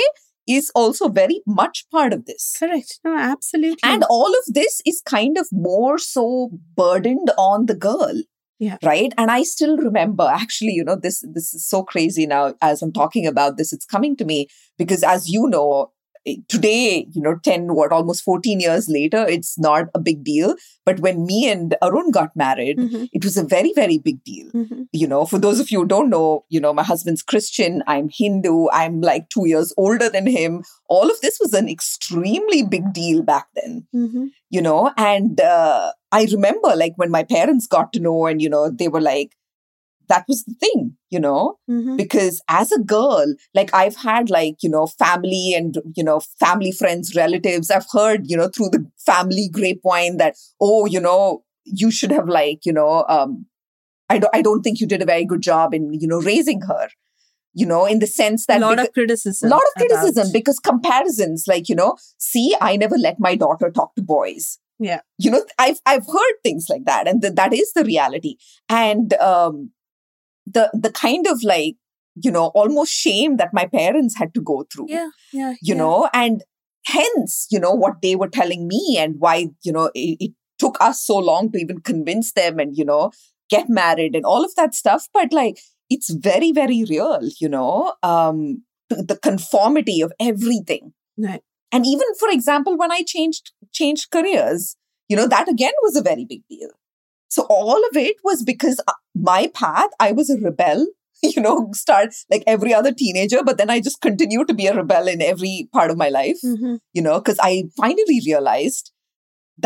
is 0.49 0.71
also 0.75 1.09
very 1.09 1.43
much 1.47 1.85
part 1.93 2.13
of 2.13 2.25
this. 2.27 2.57
Correct. 2.59 2.99
No, 3.05 3.17
absolutely. 3.17 3.79
And 3.83 4.05
all 4.09 4.29
of 4.31 4.55
this 4.55 4.81
is 4.87 5.03
kind 5.05 5.37
of 5.39 5.49
more 5.53 5.99
so 5.99 6.51
burdened 6.77 7.31
on 7.37 7.67
the 7.67 7.75
girl. 7.75 8.23
Yeah. 8.61 8.77
Right. 8.85 9.13
And 9.17 9.31
I 9.31 9.43
still 9.43 9.79
remember 9.79 10.25
actually, 10.31 10.73
you 10.73 10.85
know, 10.85 10.95
this 10.95 11.25
this 11.33 11.55
is 11.55 11.67
so 11.67 11.83
crazy 11.83 12.27
now 12.27 12.55
as 12.61 12.83
I'm 12.83 12.93
talking 12.93 13.27
about 13.27 13.57
this, 13.57 13.73
it's 13.73 13.87
coming 13.87 14.17
to 14.19 14.25
me 14.27 14.49
because 14.77 15.03
as 15.03 15.31
you 15.31 15.49
know, 15.49 15.93
today, 16.49 17.07
you 17.13 17.23
know, 17.23 17.37
10, 17.43 17.75
what 17.75 17.93
almost 17.93 18.23
14 18.23 18.61
years 18.61 18.89
later, 18.89 19.25
it's 19.29 19.59
not 19.59 19.87
a 19.95 20.01
big 20.01 20.23
deal. 20.25 20.55
But 20.85 21.01
when 21.01 21.25
me 21.25 21.49
and 21.51 21.75
Arun 21.83 22.11
got 22.11 22.35
married, 22.37 22.79
Mhm, 22.79 23.09
it 23.13 23.25
was 23.25 23.37
a 23.37 23.45
very, 23.45 23.73
very 23.75 23.99
big 23.99 24.23
deal 24.25 24.49
mhm. 24.55 24.87
you 24.93 25.07
know, 25.07 25.25
for 25.25 25.39
those 25.39 25.61
of 25.61 25.71
you 25.71 25.81
who 25.81 25.87
don't 25.87 26.11
know, 26.11 26.45
you 26.49 26.61
know, 26.61 26.73
my 26.73 26.83
husband's 26.83 27.23
Christian, 27.23 27.83
I'm 27.87 28.09
Hindu, 28.13 28.69
I'm 28.73 29.01
like 29.01 29.29
two 29.29 29.47
years 29.47 29.73
older 29.77 30.09
than 30.09 30.27
him. 30.27 30.63
All 30.89 31.11
of 31.11 31.21
this 31.21 31.39
was 31.41 31.53
an 31.55 31.69
extremely 31.69 32.63
big 32.63 32.93
deal 32.93 33.23
back 33.23 33.47
then, 33.55 33.87
Mhm. 33.95 34.31
you 34.51 34.63
know, 34.63 34.91
and 34.97 35.41
uh, 35.41 35.93
I 36.13 36.25
remember 36.33 36.75
like 36.77 36.93
when 36.97 37.11
my 37.11 37.23
parents 37.25 37.67
got 37.67 37.93
to 37.95 38.01
know 38.01 38.27
and, 38.27 38.43
you 38.43 38.49
know, 38.49 38.71
they 38.71 38.89
were 38.89 39.01
like, 39.01 39.33
that 40.11 40.25
was 40.29 40.45
the 40.45 40.55
thing, 40.65 40.97
you 41.09 41.21
know, 41.27 41.57
Mhm. 41.71 41.97
because 41.97 42.41
as 42.49 42.71
a 42.73 42.79
girl, 42.81 43.27
like 43.55 43.73
I've 43.73 43.97
had 43.97 44.29
like, 44.31 44.57
you 44.63 44.71
know, 44.75 44.87
family 44.87 45.55
and, 45.57 45.77
you 45.97 46.05
know, 46.05 46.21
family 46.39 46.73
friends, 46.73 47.15
relatives, 47.17 47.71
I've 47.71 47.87
heard, 47.93 48.29
you 48.31 48.37
know, 48.37 48.49
through 48.49 48.71
the 48.71 48.85
family 49.11 49.49
grapevine 49.59 50.17
that, 50.19 50.37
oh, 50.61 50.87
you 50.87 51.01
know, 51.01 51.43
you 51.65 51.91
should 51.91 52.11
have 52.19 52.29
like, 52.29 52.67
you 52.67 52.73
know, 52.73 53.05
um, 53.09 53.47
I 54.09 54.19
don't, 54.19 54.35
I 54.35 54.43
don't 54.43 54.63
think 54.63 54.81
you 54.81 54.87
did 54.87 55.03
a 55.03 55.07
very 55.15 55.25
good 55.25 55.41
job 55.41 55.73
in, 55.73 55.93
you 55.95 56.09
know, 56.09 56.21
raising 56.21 56.63
her, 56.63 56.89
you 57.55 57.67
know, 57.67 57.87
in 57.87 57.99
the 58.01 58.07
sense 58.09 58.47
that 58.47 58.59
A 58.61 58.67
lot 58.67 58.79
beca- 58.79 58.89
of 58.89 58.93
criticism. 58.93 59.49
A 59.49 59.55
lot 59.57 59.63
of 59.63 59.69
about- 59.77 59.89
criticism 59.89 60.33
because 60.33 60.59
comparisons, 60.59 61.45
like, 61.47 61.69
you 61.69 61.77
know, 61.77 61.97
see, 62.19 62.57
I 62.61 62.77
never 62.77 62.97
let 62.99 63.21
my 63.21 63.37
daughter 63.37 63.71
talk 63.71 63.95
to 63.97 64.03
boys. 64.03 64.59
Yeah. 64.83 65.01
You 65.19 65.31
know, 65.33 65.45
I've, 65.59 65.79
I've 65.87 66.07
heard 66.07 66.37
things 66.43 66.67
like 66.71 66.85
that 66.87 67.07
and 67.07 67.21
th- 67.23 67.35
that 67.35 67.53
is 67.53 67.73
the 67.75 67.85
reality. 67.85 68.37
And, 68.69 69.13
um, 69.15 69.73
the, 70.53 70.71
the 70.73 70.91
kind 70.93 71.27
of 71.27 71.43
like, 71.43 71.77
you 72.23 72.31
know, 72.31 72.47
almost 72.55 72.93
shame 72.93 73.37
that 73.37 73.53
my 73.53 73.67
parents 73.67 74.17
had 74.17 74.35
to 74.35 74.41
go 74.41 74.65
through 74.73 74.87
Yeah. 74.89 75.11
Yeah. 75.33 75.51
you 75.63 75.75
yeah. 75.75 75.75
know 75.75 76.09
and 76.13 76.43
hence 76.87 77.47
you 77.51 77.61
know 77.61 77.73
what 77.73 78.01
they 78.03 78.17
were 78.17 78.29
telling 78.29 78.67
me 78.67 78.97
and 78.99 79.17
why 79.19 79.49
you 79.63 79.73
know 79.73 79.91
it, 79.95 80.17
it 80.19 80.31
took 80.59 80.77
us 80.81 81.05
so 81.05 81.19
long 81.19 81.51
to 81.53 81.59
even 81.59 81.81
convince 81.81 82.33
them 82.33 82.59
and 82.59 82.77
you 82.77 82.85
know 82.85 83.11
get 83.51 83.69
married 83.69 84.15
and 84.15 84.25
all 84.25 84.45
of 84.45 84.55
that 84.55 84.75
stuff 84.75 85.07
but 85.13 85.33
like 85.33 85.59
it's 85.91 86.11
very 86.11 86.53
very 86.53 86.85
real 86.89 87.21
you 87.39 87.49
know 87.49 87.93
um 88.03 88.63
the 88.89 89.19
conformity 89.23 90.01
of 90.01 90.13
everything 90.19 90.93
Right. 91.19 91.43
and 91.71 91.85
even 91.87 92.07
for 92.19 92.31
example 92.31 92.79
when 92.79 92.91
i 92.91 93.03
changed 93.07 93.53
changed 93.73 94.11
careers 94.11 94.77
you 95.09 95.17
know 95.17 95.29
that 95.29 95.49
again 95.49 95.73
was 95.83 95.97
a 95.97 96.03
very 96.03 96.25
big 96.25 96.43
deal 96.49 96.71
so 97.37 97.47
all 97.59 97.79
of 97.89 97.97
it 97.97 98.17
was 98.29 98.43
because 98.53 98.81
uh, 98.89 98.93
my 99.31 99.41
path 99.61 99.91
i 100.07 100.13
was 100.21 100.31
a 100.31 100.39
rebel 100.47 100.87
you 101.23 101.43
know 101.47 101.57
start 101.81 102.15
like 102.31 102.45
every 102.55 102.73
other 102.81 102.93
teenager 103.03 103.43
but 103.49 103.59
then 103.59 103.71
i 103.71 103.81
just 103.89 104.01
continued 104.07 104.49
to 104.49 104.55
be 104.61 104.67
a 104.67 104.75
rebel 104.77 105.09
in 105.17 105.23
every 105.33 105.69
part 105.79 105.91
of 105.91 105.97
my 106.05 106.09
life 106.21 106.39
Mhm. 106.53 106.79
you 107.01 107.03
know 107.09 107.19
because 107.21 107.39
i 107.51 107.53
finally 107.83 108.21
realized 108.27 108.93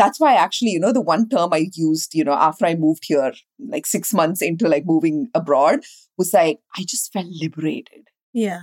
that's 0.01 0.19
why 0.19 0.33
actually 0.35 0.71
you 0.71 0.79
know 0.85 0.91
the 0.99 1.01
one 1.09 1.27
term 1.35 1.53
i 1.57 1.61
used 1.73 2.13
you 2.21 2.23
know 2.29 2.33
after 2.47 2.65
i 2.65 2.75
moved 2.75 3.05
here 3.11 3.31
like 3.75 3.85
6 3.85 4.13
months 4.21 4.41
into 4.51 4.67
like 4.75 4.85
moving 4.93 5.21
abroad 5.41 5.79
was 6.17 6.33
like 6.33 6.59
i 6.77 6.83
just 6.95 7.11
felt 7.13 7.27
liberated 7.45 8.09
Yeah. 8.45 8.61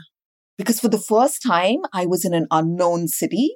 because 0.59 0.81
for 0.81 0.89
the 0.95 1.05
first 1.11 1.43
time 1.43 1.79
I 2.01 2.07
was 2.13 2.25
in 2.31 2.35
an 2.43 2.47
unknown 2.61 3.09
city. 3.21 3.47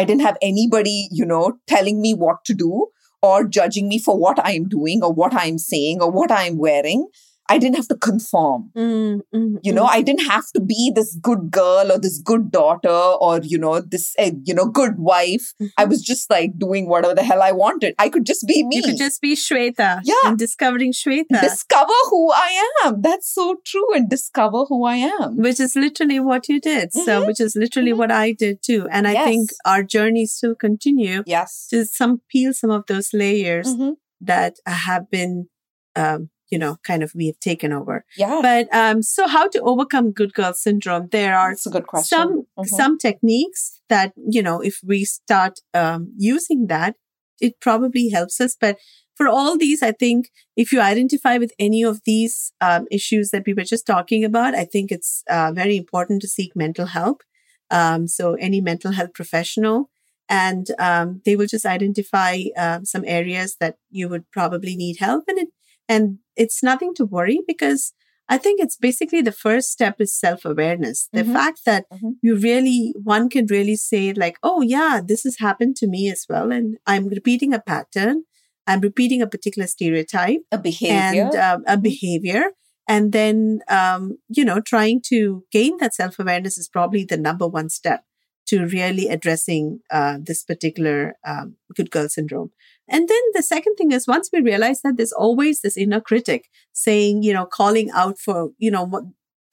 I 0.00 0.02
didn't 0.08 0.22
have 0.24 0.36
anybody, 0.48 1.08
you 1.18 1.24
know, 1.30 1.44
telling 1.70 2.00
me 2.02 2.10
what 2.24 2.44
to 2.48 2.54
do 2.60 2.86
or 3.22 3.44
judging 3.44 3.88
me 3.88 3.98
for 3.98 4.18
what 4.18 4.38
I'm 4.42 4.68
doing 4.68 5.02
or 5.02 5.12
what 5.12 5.34
I'm 5.34 5.58
saying 5.58 6.00
or 6.00 6.10
what 6.10 6.30
I'm 6.30 6.58
wearing. 6.58 7.08
I 7.48 7.58
didn't 7.58 7.76
have 7.76 7.88
to 7.88 7.96
conform. 7.96 8.70
Mm, 8.76 9.20
mm, 9.34 9.56
You 9.62 9.72
know, 9.72 9.84
mm. 9.86 9.90
I 9.90 10.02
didn't 10.02 10.26
have 10.26 10.44
to 10.54 10.60
be 10.60 10.92
this 10.94 11.16
good 11.22 11.50
girl 11.50 11.90
or 11.92 11.98
this 11.98 12.18
good 12.22 12.50
daughter 12.50 12.88
or, 12.90 13.40
you 13.42 13.58
know, 13.58 13.80
this, 13.80 14.14
uh, 14.18 14.30
you 14.44 14.54
know, 14.54 14.66
good 14.66 14.98
wife. 14.98 15.54
I 15.76 15.84
was 15.86 16.02
just 16.02 16.30
like 16.30 16.58
doing 16.58 16.88
whatever 16.88 17.14
the 17.14 17.22
hell 17.22 17.42
I 17.42 17.52
wanted. 17.52 17.94
I 17.98 18.08
could 18.10 18.26
just 18.26 18.46
be 18.46 18.62
me. 18.64 18.76
You 18.76 18.82
could 18.82 18.98
just 18.98 19.20
be 19.22 19.34
Shwetha. 19.34 20.00
Yeah. 20.04 20.14
And 20.26 20.38
discovering 20.38 20.92
Shwetha, 20.92 21.40
discover 21.40 21.92
who 22.10 22.30
I 22.32 22.70
am. 22.84 23.00
That's 23.02 23.32
so 23.32 23.56
true. 23.64 23.94
And 23.94 24.08
discover 24.10 24.64
who 24.68 24.84
I 24.84 24.96
am. 24.96 25.36
which 25.38 25.60
is 25.60 25.74
literally 25.76 26.20
what 26.20 26.48
you 26.48 26.60
did. 26.60 26.92
So, 26.92 27.22
Mhm. 27.22 27.26
which 27.28 27.40
is 27.40 27.54
literally 27.56 27.92
Mhm. 27.92 27.96
what 27.98 28.10
I 28.12 28.32
did 28.32 28.62
too. 28.62 28.86
And 28.90 29.06
I 29.08 29.24
think 29.24 29.50
our 29.64 29.82
journeys 29.82 30.32
still 30.32 30.54
continue 30.54 31.22
Yes. 31.26 31.66
to 31.70 31.84
some 31.86 32.20
peel 32.30 32.52
some 32.52 32.70
of 32.70 32.84
those 32.86 33.10
layers 33.12 33.74
Mhm. 33.74 33.94
that 34.20 34.56
have 34.66 35.08
been, 35.10 35.48
um, 35.96 36.30
you 36.50 36.58
know, 36.58 36.76
kind 36.82 37.02
of 37.02 37.12
we 37.14 37.26
have 37.26 37.38
taken 37.40 37.72
over. 37.72 38.04
Yeah. 38.16 38.40
But 38.42 38.68
um, 38.74 39.02
so 39.02 39.26
how 39.28 39.48
to 39.48 39.60
overcome 39.60 40.12
good 40.12 40.32
girl 40.34 40.52
syndrome? 40.54 41.08
There 41.10 41.36
are 41.36 41.50
That's 41.50 41.66
a 41.66 41.70
good 41.70 41.86
question. 41.86 42.18
some 42.18 42.46
Mhm. 42.58 42.68
some 42.68 42.98
techniques 42.98 43.80
that 43.88 44.12
you 44.36 44.42
know 44.42 44.60
if 44.60 44.80
we 44.84 45.04
start 45.04 45.60
um, 45.74 46.12
using 46.16 46.66
that 46.66 46.96
it 47.40 47.60
probably 47.60 48.08
helps 48.08 48.40
us 48.40 48.56
but 48.60 48.76
for 49.14 49.28
all 49.28 49.56
these 49.56 49.80
i 49.82 49.92
think 49.92 50.28
if 50.56 50.72
you 50.72 50.80
identify 50.80 51.38
with 51.38 51.52
any 51.58 51.82
of 51.84 52.00
these 52.04 52.52
um, 52.60 52.86
issues 52.90 53.30
that 53.30 53.44
we 53.46 53.54
were 53.54 53.64
just 53.64 53.86
talking 53.86 54.24
about 54.24 54.54
i 54.54 54.64
think 54.64 54.90
it's 54.90 55.22
uh, 55.30 55.50
very 55.54 55.76
important 55.76 56.20
to 56.22 56.28
seek 56.28 56.52
mental 56.56 56.86
help 56.86 57.22
um, 57.70 58.08
so 58.08 58.34
any 58.34 58.60
mental 58.60 58.92
health 58.92 59.12
professional 59.14 59.88
and 60.28 60.66
um, 60.78 61.22
they 61.24 61.36
will 61.36 61.46
just 61.46 61.64
identify 61.66 62.34
um, 62.56 62.84
some 62.84 63.04
areas 63.06 63.56
that 63.60 63.76
you 63.90 64.08
would 64.08 64.24
probably 64.32 64.76
need 64.76 64.96
help 64.98 65.24
and 65.28 65.38
it 65.38 65.48
and 65.88 66.18
it's 66.36 66.62
nothing 66.62 66.94
to 66.94 67.04
worry 67.04 67.40
because 67.46 67.92
I 68.28 68.36
think 68.38 68.60
it's 68.60 68.76
basically 68.76 69.22
the 69.22 69.32
first 69.32 69.70
step 69.70 70.00
is 70.00 70.14
self 70.18 70.44
awareness. 70.44 71.08
The 71.12 71.24
Mhm. 71.24 71.32
fact 71.32 71.64
that 71.64 71.86
Mhm. 71.92 72.16
you 72.22 72.36
really, 72.36 72.94
one 73.02 73.28
can 73.30 73.46
really 73.46 73.76
say, 73.76 74.12
like, 74.12 74.36
oh, 74.42 74.60
yeah, 74.62 75.00
this 75.04 75.22
has 75.24 75.38
happened 75.38 75.76
to 75.76 75.86
me 75.88 76.10
as 76.10 76.26
well. 76.28 76.52
And 76.52 76.76
I'm 76.86 77.08
repeating 77.08 77.54
a 77.54 77.60
pattern. 77.60 78.24
I'm 78.66 78.80
repeating 78.80 79.22
a 79.22 79.26
particular 79.26 79.66
stereotype 79.66 80.40
a 80.52 80.58
behavior. 80.58 81.22
and 81.22 81.34
um, 81.36 81.64
a 81.66 81.76
Mhm. 81.76 81.82
behavior. 81.82 82.44
And 82.86 83.12
then, 83.12 83.60
um, 83.68 84.18
you 84.28 84.44
know, 84.44 84.60
trying 84.60 85.00
to 85.08 85.44
gain 85.52 85.76
that 85.78 85.94
self 85.94 86.18
awareness 86.18 86.58
is 86.58 86.68
probably 86.68 87.04
the 87.04 87.16
number 87.16 87.46
one 87.46 87.68
step 87.70 88.04
to 88.46 88.66
really 88.66 89.08
addressing 89.08 89.80
uh, 89.90 90.18
this 90.22 90.42
particular 90.42 91.14
um, 91.26 91.56
good 91.74 91.90
girl 91.90 92.08
syndrome. 92.08 92.50
And 92.88 93.08
then 93.08 93.22
the 93.34 93.42
second 93.42 93.76
thing 93.76 93.92
is 93.92 94.06
once 94.06 94.30
we 94.32 94.40
realize 94.40 94.80
that 94.82 94.96
there's 94.96 95.12
always 95.12 95.60
this 95.60 95.76
inner 95.76 96.00
critic 96.00 96.48
saying, 96.72 97.22
you 97.22 97.32
know, 97.32 97.46
calling 97.46 97.90
out 97.90 98.18
for, 98.18 98.50
you 98.58 98.70
know, 98.70 98.84
what, 98.84 99.04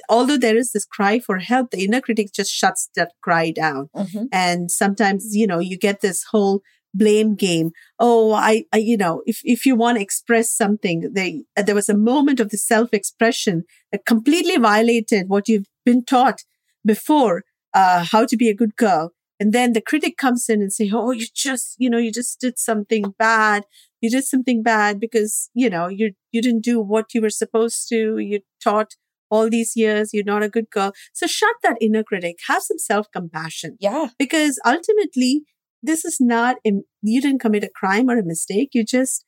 although 0.09 0.37
there 0.37 0.57
is 0.57 0.71
this 0.71 0.85
cry 0.85 1.19
for 1.19 1.39
help, 1.39 1.71
the 1.71 1.83
inner 1.83 2.01
critic 2.01 2.31
just 2.33 2.51
shuts 2.51 2.89
that 2.95 3.11
cry 3.21 3.51
down. 3.51 3.89
Mhm. 3.95 4.27
And 4.31 4.71
sometimes, 4.71 5.35
you 5.35 5.47
know, 5.47 5.59
you 5.59 5.77
get 5.77 6.01
this 6.01 6.23
whole 6.31 6.61
blame 6.93 7.35
game. 7.35 7.71
Oh, 7.99 8.33
I, 8.33 8.65
I 8.73 8.77
you 8.77 8.97
know, 8.97 9.21
if, 9.25 9.41
if 9.43 9.65
you 9.65 9.75
want 9.75 9.97
to 9.97 10.01
express 10.01 10.49
something, 10.51 11.11
they, 11.13 11.43
uh, 11.57 11.61
there 11.61 11.75
was 11.75 11.89
a 11.89 11.97
moment 11.97 12.39
of 12.39 12.49
the 12.49 12.57
self 12.57 12.93
expression 12.93 13.63
that 13.91 14.05
completely 14.05 14.57
violated 14.57 15.27
what 15.27 15.47
you've 15.47 15.67
been 15.85 16.03
taught 16.05 16.43
before, 16.85 17.43
uh, 17.73 18.05
how 18.05 18.25
to 18.25 18.37
be 18.37 18.49
a 18.49 18.55
good 18.55 18.75
girl. 18.77 19.11
And 19.39 19.51
then 19.53 19.73
the 19.73 19.81
critic 19.81 20.17
comes 20.17 20.47
in 20.49 20.61
and 20.61 20.71
say, 20.71 20.89
Oh, 20.93 21.11
you 21.11 21.25
just, 21.33 21.75
you 21.77 21.89
know, 21.89 21.97
you 21.97 22.11
just 22.11 22.39
did 22.39 22.57
something 22.57 23.13
bad. 23.19 23.63
You 24.01 24.09
did 24.09 24.23
something 24.25 24.63
bad 24.63 24.99
because, 24.99 25.49
you 25.53 25.69
know, 25.69 25.87
you, 25.87 26.13
you 26.31 26.41
didn't 26.41 26.63
do 26.63 26.79
what 26.79 27.13
you 27.13 27.21
were 27.21 27.29
supposed 27.29 27.87
to. 27.89 28.17
You 28.19 28.41
taught 28.63 28.91
all 29.29 29.49
these 29.49 29.73
years. 29.75 30.11
You're 30.13 30.23
not 30.23 30.43
a 30.43 30.49
good 30.49 30.69
girl. 30.69 30.93
So 31.13 31.27
shut 31.27 31.55
that 31.63 31.77
inner 31.81 32.03
critic. 32.03 32.37
Have 32.47 32.63
some 32.63 32.77
self 32.79 33.07
compassion 33.11 33.77
Yeah. 33.79 34.09
because 34.17 34.59
ultimately 34.65 35.43
this 35.83 36.05
is 36.05 36.17
not 36.19 36.57
im- 36.63 36.83
you 37.01 37.21
didn't 37.21 37.41
commit 37.41 37.63
a 37.63 37.69
crime 37.69 38.09
or 38.09 38.17
a 38.17 38.23
mistake 38.25 38.69
you 38.73 38.83
just 38.83 39.23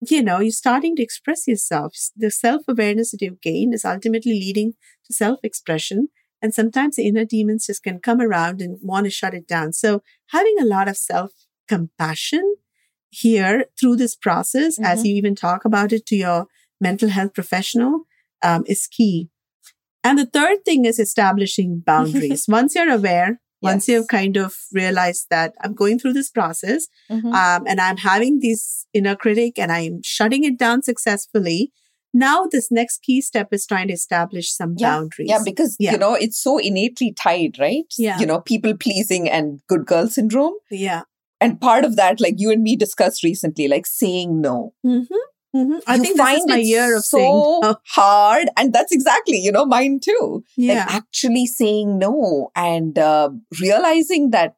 you 0.00 0.22
know 0.22 0.40
you're 0.40 0.50
starting 0.50 0.96
to 0.96 1.02
express 1.02 1.46
yourself 1.46 1.94
the 2.16 2.30
self-awareness 2.30 3.10
that 3.12 3.22
you've 3.22 3.40
gained 3.40 3.74
is 3.74 3.84
ultimately 3.84 4.32
leading 4.32 4.72
to 5.06 5.12
self-expression 5.14 6.08
and 6.42 6.52
sometimes 6.52 6.96
the 6.96 7.06
inner 7.06 7.24
demons 7.24 7.66
just 7.66 7.82
can 7.82 7.98
come 8.00 8.20
around 8.20 8.60
and 8.60 8.78
want 8.82 9.04
to 9.04 9.10
shut 9.10 9.32
it 9.34 9.46
down 9.46 9.72
so 9.72 10.02
having 10.30 10.56
a 10.60 10.64
lot 10.64 10.88
of 10.88 10.96
self-compassion 10.96 12.56
here 13.10 13.66
through 13.78 13.96
this 13.96 14.16
process, 14.16 14.78
as 14.80 15.00
Mhm. 15.02 15.04
you 15.06 15.14
even 15.16 15.34
talk 15.34 15.64
about 15.64 15.92
it 15.92 16.06
to 16.06 16.16
your 16.16 16.46
mental 16.80 17.08
health 17.10 17.34
professional, 17.34 18.04
um, 18.42 18.64
is 18.66 18.86
key. 18.86 19.28
And 20.02 20.18
the 20.18 20.26
third 20.26 20.64
thing 20.64 20.84
is 20.86 20.98
establishing 20.98 21.80
boundaries. 21.86 22.46
once 22.48 22.74
you're 22.74 22.90
aware, 22.90 23.40
once 23.60 23.86
Yes. 23.86 23.88
you've 23.94 24.08
kind 24.08 24.36
of 24.36 24.56
realized 24.72 25.26
that 25.30 25.54
I'm 25.62 25.74
going 25.74 25.98
through 25.98 26.14
this 26.14 26.30
process 26.30 26.88
Mhm. 27.10 27.32
um, 27.34 27.64
and 27.68 27.80
I'm 27.80 27.98
having 27.98 28.40
this 28.40 28.86
inner 28.92 29.14
critic 29.14 29.58
and 29.58 29.70
I'm 29.70 30.00
shutting 30.02 30.42
it 30.44 30.58
down 30.58 30.82
successfully. 30.82 31.70
Now, 32.14 32.46
this 32.50 32.70
next 32.70 32.98
key 33.02 33.20
step 33.22 33.48
is 33.52 33.66
trying 33.66 33.88
to 33.88 33.94
establish 33.94 34.52
some 34.52 34.74
boundaries. 34.78 35.28
Yeah, 35.30 35.40
because 35.44 35.76
Yeah. 35.78 35.92
you 35.92 35.98
know 35.98 36.14
it's 36.14 36.38
so 36.42 36.58
innately 36.58 37.12
tied, 37.12 37.58
right? 37.58 37.84
Yeah. 37.98 38.18
You 38.18 38.26
know, 38.26 38.40
people 38.40 38.76
pleasing 38.76 39.28
and 39.30 39.60
good 39.68 39.86
girl 39.86 40.08
syndrome. 40.08 40.54
yeah. 40.70 41.02
And 41.40 41.60
part 41.60 41.84
of 41.84 41.96
that, 41.96 42.20
like 42.20 42.34
you 42.38 42.52
and 42.52 42.62
me 42.62 42.76
discussed 42.76 43.24
recently, 43.24 43.66
like 43.66 43.84
saying 43.84 44.40
no. 44.40 44.74
Mm-hmm. 44.86 45.58
Mm-hmm. 45.58 45.78
I 45.88 45.96
you 45.96 46.02
think 46.02 46.02
this 46.02 46.10
is 46.10 46.16
find 46.18 46.42
my 46.48 46.56
year 46.58 46.96
of 46.96 47.04
so 47.04 47.16
saying, 47.18 47.32
oh, 47.34 47.76
hard, 47.88 48.48
and 48.56 48.72
that's 48.72 48.92
exactly 48.92 49.38
you 49.38 49.50
know 49.50 49.66
mine 49.66 49.98
too. 50.00 50.44
yeah, 50.56 50.74
Like 50.84 50.94
actually 50.94 51.46
saying 51.46 51.98
no 51.98 52.50
and 52.54 52.96
uh, 52.98 53.30
realizing 53.60 54.30
that 54.30 54.54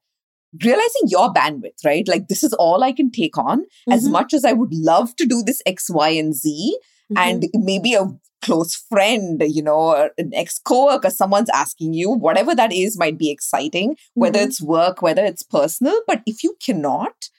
realizing 0.62 1.02
your 1.06 1.32
bandwidth, 1.32 1.84
right? 1.84 2.06
Like 2.06 2.28
this 2.28 2.44
is 2.44 2.52
all 2.52 2.84
I 2.84 2.92
can 2.92 3.10
take 3.10 3.36
on. 3.38 3.64
As 3.90 4.06
Mhm. 4.06 4.12
much 4.12 4.34
as 4.34 4.44
I 4.44 4.52
would 4.52 4.72
love 4.72 5.16
to 5.16 5.26
do 5.26 5.42
this 5.42 5.60
X, 5.66 5.88
Y, 5.90 6.10
and 6.10 6.34
Z, 6.34 6.78
Mhm. 7.12 7.18
and 7.18 7.44
maybe 7.54 7.94
a 7.94 8.06
close 8.42 8.74
friend, 8.74 9.42
you 9.46 9.62
know, 9.62 10.10
an 10.18 10.30
ex 10.34 10.58
coworker, 10.58 11.10
someone's 11.10 11.50
asking 11.50 11.94
you, 11.94 12.10
whatever 12.10 12.54
that 12.54 12.72
is, 12.72 12.98
might 12.98 13.18
be 13.18 13.30
exciting, 13.30 13.96
whether 14.14 14.38
Mhm. 14.38 14.46
it's 14.46 14.60
work, 14.62 15.00
whether 15.02 15.24
it's 15.24 15.42
personal. 15.42 16.00
But 16.06 16.22
if 16.26 16.42
you 16.44 16.56
cannot, 16.64 17.30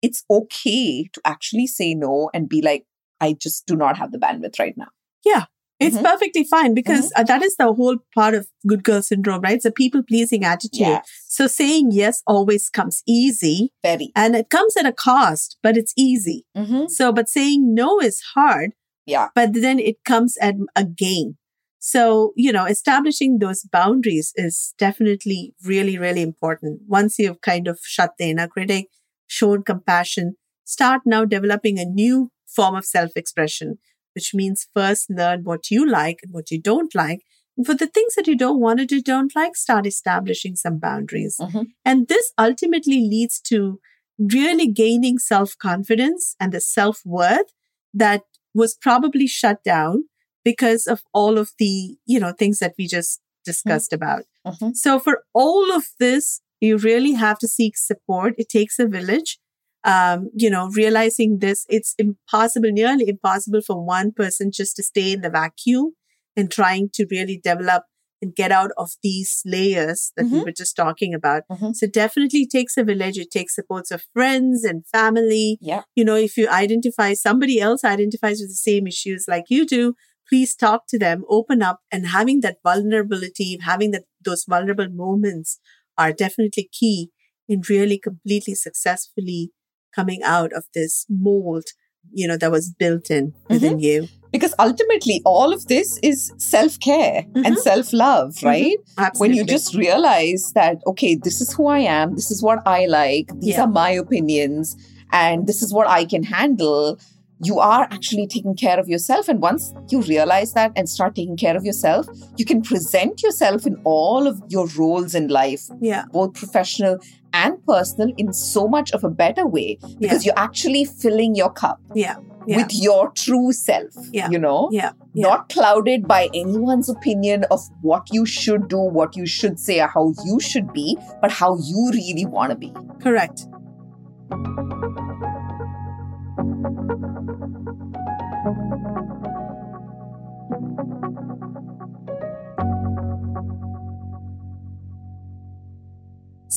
it's 0.00 0.24
okay 0.30 1.04
to 1.12 1.20
actually 1.24 1.66
say 1.66 1.94
no 1.94 2.30
and 2.32 2.48
be 2.48 2.62
like, 2.62 2.86
I 3.20 3.32
just 3.32 3.66
do 3.66 3.74
not 3.74 3.96
have 3.98 4.12
the 4.12 4.18
bandwidth 4.18 4.58
right 4.60 4.76
now. 4.76 4.88
Yeah. 5.24 5.46
It's 5.80 5.96
Mhm. 5.96 6.02
perfectly 6.04 6.42
fine 6.44 6.74
because 6.74 7.12
uh, 7.16 7.22
that 7.24 7.40
is 7.42 7.56
the 7.56 7.72
whole 7.72 7.98
part 8.14 8.34
of 8.34 8.48
good 8.66 8.82
girl 8.82 9.00
syndrome, 9.00 9.40
right? 9.42 9.54
It's 9.54 9.64
a 9.64 9.70
people 9.70 10.02
pleasing 10.02 10.44
attitude. 10.44 10.80
Yeah, 10.80 11.02
So 11.28 11.46
saying 11.46 11.90
yes 11.92 12.20
always 12.26 12.68
comes 12.68 13.02
easy 13.06 13.72
very. 13.82 14.10
and 14.16 14.34
it 14.34 14.50
comes 14.50 14.76
at 14.76 14.86
a 14.86 14.92
cost, 14.92 15.56
but 15.62 15.76
it's 15.76 15.92
easy. 15.96 16.44
Mhm. 16.56 16.90
So, 16.90 17.12
but 17.12 17.28
saying 17.28 17.74
no 17.74 18.00
is 18.00 18.20
hard, 18.34 18.74
Yeah. 19.08 19.28
but 19.34 19.54
then 19.54 19.78
it 19.78 19.96
comes 20.04 20.36
at 20.40 20.54
a 20.76 20.84
gain. 20.84 21.36
So, 21.80 22.32
you 22.36 22.52
know, 22.52 22.64
establishing 22.66 23.38
those 23.38 23.62
boundaries 23.62 24.32
is 24.36 24.74
definitely 24.78 25.54
really, 25.64 25.96
really 25.98 26.22
important. 26.22 26.82
Once 26.86 27.18
you've 27.18 27.40
kind 27.40 27.68
of 27.68 27.78
shut 27.82 28.12
the 28.18 28.30
inner 28.30 28.48
critic, 28.48 28.86
shown 29.26 29.62
compassion, 29.62 30.36
start 30.64 31.02
now 31.06 31.24
developing 31.24 31.78
a 31.78 31.84
new 31.84 32.30
form 32.46 32.74
of 32.74 32.84
self 32.84 33.12
expression, 33.16 33.78
which 34.14 34.34
means 34.34 34.68
first 34.74 35.08
learn 35.10 35.44
what 35.44 35.70
you 35.70 35.88
like 35.88 36.18
and 36.22 36.32
what 36.34 36.50
you 36.50 36.60
don't 36.60 36.94
like. 36.94 37.20
And 37.56 37.66
for 37.66 37.74
the 37.74 37.86
things 37.86 38.14
that 38.16 38.26
you 38.26 38.36
don't 38.36 38.60
want 38.60 38.78
to 38.80 38.86
do, 38.86 39.00
don't 39.02 39.34
like, 39.36 39.56
start 39.56 39.86
establishing 39.86 40.56
some 40.56 40.78
boundaries. 40.78 41.36
Mhm. 41.40 41.66
And 41.84 42.08
this 42.08 42.32
ultimately 42.38 43.00
leads 43.00 43.40
to 43.52 43.80
really 44.18 44.66
gaining 44.66 45.18
self 45.18 45.56
confidence 45.58 46.34
and 46.40 46.52
the 46.52 46.60
self 46.60 47.02
worth 47.04 47.52
that 47.94 48.22
was 48.54 48.76
probably 48.80 49.26
shut 49.26 49.62
down 49.64 50.04
because 50.44 50.86
of 50.86 51.02
all 51.12 51.38
of 51.38 51.52
the, 51.58 51.96
you 52.06 52.18
know, 52.18 52.32
things 52.32 52.58
that 52.58 52.74
we 52.78 52.86
just 52.86 53.20
discussed 53.44 53.92
about. 53.92 54.24
Mhm. 54.46 54.76
So 54.76 54.98
for 54.98 55.24
all 55.34 55.72
of 55.72 55.88
this, 55.98 56.40
you 56.60 56.76
really 56.76 57.12
have 57.12 57.38
to 57.38 57.48
seek 57.48 57.76
support. 57.76 58.34
It 58.38 58.48
takes 58.48 58.78
a 58.78 58.86
village. 58.86 59.38
Um, 59.84 60.30
you 60.34 60.50
know, 60.50 60.68
realizing 60.70 61.38
this, 61.38 61.64
it's 61.68 61.94
impossible, 61.98 62.70
nearly 62.72 63.08
impossible 63.08 63.62
for 63.62 63.82
one 63.84 64.12
person 64.12 64.50
just 64.50 64.76
to 64.76 64.82
stay 64.82 65.12
in 65.12 65.20
the 65.20 65.30
vacuum 65.30 65.92
and 66.36 66.50
trying 66.50 66.90
to 66.94 67.06
really 67.10 67.40
develop 67.42 67.84
and 68.20 68.34
get 68.34 68.50
out 68.50 68.70
of 68.76 68.90
these 69.02 69.42
layers 69.46 70.12
that 70.16 70.24
we 70.26 70.38
Mhm. 70.40 70.44
were 70.46 70.52
just 70.52 70.74
talking 70.76 71.14
about. 71.14 71.42
Mhm. 71.50 71.74
So 71.74 71.86
definitely 71.86 72.46
takes 72.46 72.76
a 72.76 72.84
village. 72.84 73.18
It 73.18 73.30
takes 73.30 73.54
supports 73.54 73.90
of 73.90 74.02
friends 74.12 74.64
and 74.64 74.86
family. 74.88 75.58
Yeah. 75.60 75.82
You 75.94 76.04
know, 76.04 76.16
if 76.16 76.36
you 76.36 76.48
identify 76.48 77.14
somebody 77.14 77.60
else 77.60 77.84
identifies 77.84 78.40
with 78.40 78.50
the 78.50 78.54
same 78.56 78.86
issues 78.86 79.26
like 79.28 79.44
you 79.48 79.64
do, 79.66 79.94
please 80.28 80.54
talk 80.54 80.86
to 80.88 80.98
them, 80.98 81.24
open 81.28 81.62
up 81.62 81.80
and 81.92 82.08
having 82.08 82.40
that 82.40 82.58
vulnerability, 82.62 83.58
having 83.62 83.92
that 83.92 84.04
those 84.24 84.44
vulnerable 84.48 84.88
moments 84.90 85.58
are 85.96 86.12
definitely 86.12 86.68
key 86.72 87.10
in 87.48 87.62
really 87.68 87.98
completely 87.98 88.54
successfully 88.54 89.52
coming 89.94 90.22
out 90.22 90.52
of 90.52 90.64
this 90.74 91.06
mold, 91.08 91.64
you 92.12 92.26
know, 92.28 92.36
that 92.36 92.50
was 92.50 92.68
built 92.78 93.10
in 93.10 93.32
within 93.48 93.78
you. 93.78 94.08
Because 94.32 94.54
ultimately, 94.58 95.20
all 95.24 95.52
of 95.52 95.66
this 95.66 95.98
is 96.02 96.32
self 96.38 96.78
care 96.80 97.24
and 97.34 97.56
Mhm. 97.56 97.58
self 97.58 97.92
love, 97.92 98.34
right? 98.42 98.76
Absolutely. 98.98 99.20
When 99.20 99.36
you 99.38 99.44
just 99.44 99.74
realize 99.74 100.52
that, 100.54 100.76
okay, 100.86 101.14
this 101.14 101.40
is 101.40 101.52
who 101.54 101.66
I 101.66 101.80
am, 101.80 102.14
this 102.14 102.30
is 102.30 102.42
what 102.42 102.60
I 102.66 102.86
like, 102.86 103.30
these 103.40 103.54
Yeah. 103.56 103.62
are 103.62 103.68
my 103.68 103.90
opinions, 103.90 104.76
and 105.12 105.46
this 105.46 105.62
is 105.62 105.72
what 105.72 105.88
I 105.88 106.04
can 106.04 106.22
handle, 106.24 106.98
you 107.40 107.58
are 107.60 107.84
actually 107.84 108.26
taking 108.26 108.54
care 108.56 108.78
of 108.80 108.88
yourself. 108.88 109.28
And 109.28 109.40
once 109.40 109.72
you 109.90 110.02
realize 110.02 110.52
that 110.54 110.72
and 110.76 110.88
start 110.88 111.14
taking 111.14 111.36
care 111.36 111.56
of 111.56 111.64
yourself, 111.64 112.06
you 112.36 112.44
can 112.44 112.62
present 112.62 113.22
yourself 113.22 113.64
in 113.66 113.76
all 113.84 114.26
of 114.26 114.40
your 114.48 114.66
roles 114.76 115.14
in 115.14 115.28
life, 115.28 115.62
yeah, 115.80 116.04
both 116.12 116.34
professional 116.34 116.98
and 117.32 117.54
personal, 117.66 118.10
in 118.16 118.32
so 118.32 118.66
much 118.66 118.90
of 118.92 119.04
a 119.04 119.10
better 119.10 119.46
way 119.46 119.78
because 120.00 120.24
you're 120.24 120.38
actually 120.48 120.84
filling 120.84 121.34
your 121.34 121.50
cup 121.50 121.78
yeah, 121.94 122.16
yeah, 122.48 122.56
with 122.58 122.72
your 122.72 123.10
true 123.22 123.52
self, 123.52 123.94
Yeah. 124.12 124.28
you 124.30 124.38
know? 124.38 124.68
yeah, 124.72 124.92
yeah. 125.14 125.28
Not 125.28 125.48
clouded 125.50 126.08
by 126.08 126.20
anyone's 126.34 126.88
opinion 126.88 127.44
of 127.50 127.60
what 127.82 128.08
you 128.10 128.24
should 128.26 128.68
do, 128.68 128.78
what 128.78 129.16
you 129.16 129.26
should 129.26 129.60
say, 129.60 129.80
or 129.80 129.88
how 129.88 130.12
you 130.24 130.40
should 130.40 130.72
be, 130.72 130.96
but 131.20 131.30
how 131.30 131.56
you 131.72 131.90
really 131.92 132.24
want 132.38 132.50
to 132.50 132.56
be. 132.56 132.72
correct. 133.02 133.46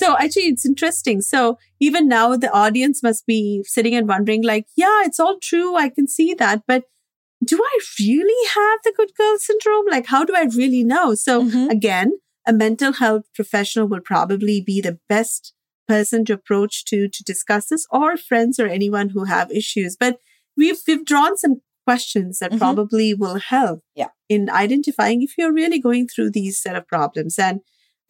So 0.02 0.18
actually, 0.18 0.48
it's 0.54 0.66
interesting. 0.66 1.22
So 1.22 1.58
even 1.80 2.08
now, 2.08 2.36
the 2.36 2.52
audience 2.52 3.04
must 3.04 3.26
be 3.28 3.64
sitting 3.68 3.94
and 3.96 4.08
wondering, 4.08 4.44
like, 4.44 4.66
yeah, 4.76 5.04
it's 5.06 5.20
all 5.20 5.38
true. 5.50 5.76
I 5.76 5.90
can 5.90 6.08
see 6.08 6.34
that, 6.36 6.64
but 6.68 6.86
do 7.44 7.58
I 7.64 7.80
really 8.00 8.50
have 8.56 8.80
the 8.84 8.94
good 8.96 9.12
girl 9.18 9.36
syndrome? 9.38 9.86
Like, 9.90 10.08
how 10.08 10.24
do 10.26 10.34
I 10.36 10.46
really 10.62 10.84
know? 10.84 11.16
So 11.16 11.44
Mhm. 11.44 11.70
again, 11.70 12.14
a 12.48 12.54
mental 12.54 12.94
health 12.94 13.26
professional 13.36 13.88
will 13.88 14.02
probably 14.02 14.62
be 14.62 14.82
the 14.82 15.00
best 15.10 15.54
person 15.88 16.26
to 16.26 16.34
approach 16.34 16.86
to 16.86 17.08
to 17.16 17.24
discuss 17.24 17.68
this, 17.68 17.86
or 17.92 18.18
friends 18.18 18.60
or 18.60 18.68
anyone 18.68 19.10
who 19.10 19.26
have 19.26 19.52
issues. 19.62 19.98
But 20.04 20.18
we've 20.58 20.82
we've 20.88 21.06
drawn 21.06 21.38
some 21.38 21.62
questions 21.86 22.40
that 22.40 22.52
Mhm. 22.54 22.60
probably 22.64 23.14
will 23.14 23.40
help 23.56 23.80
Yeah. 23.96 24.10
in 24.30 24.50
identifying 24.50 25.22
if 25.22 25.32
you're 25.38 25.54
really 25.62 25.80
going 25.80 26.08
through 26.08 26.32
these 26.32 26.56
set 26.64 26.76
of 26.76 26.88
problems. 26.88 27.38
And 27.40 27.62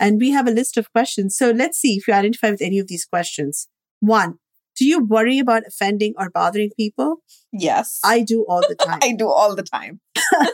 and 0.02 0.20
we 0.20 0.32
have 0.32 0.48
a 0.48 0.52
list 0.52 0.78
of 0.78 0.92
questions. 0.92 1.38
So 1.38 1.52
let's 1.52 1.78
see 1.78 1.96
if 1.96 2.08
you 2.08 2.14
identify 2.14 2.50
with 2.50 2.62
any 2.62 2.80
of 2.80 2.88
these 2.88 3.06
questions. 3.06 3.68
One, 4.00 4.40
do 4.76 4.84
you 4.84 5.06
worry 5.06 5.38
about 5.38 5.64
offending 5.68 6.16
or 6.18 6.32
bothering 6.32 6.72
people? 6.76 7.18
Yes. 7.54 8.00
I 8.04 8.22
do 8.22 8.44
all 8.50 8.62
the 8.68 8.76
time. 8.88 9.00
I 9.04 9.14
do 9.14 9.30
all 9.30 9.56
the 9.56 9.64
time. 9.64 10.02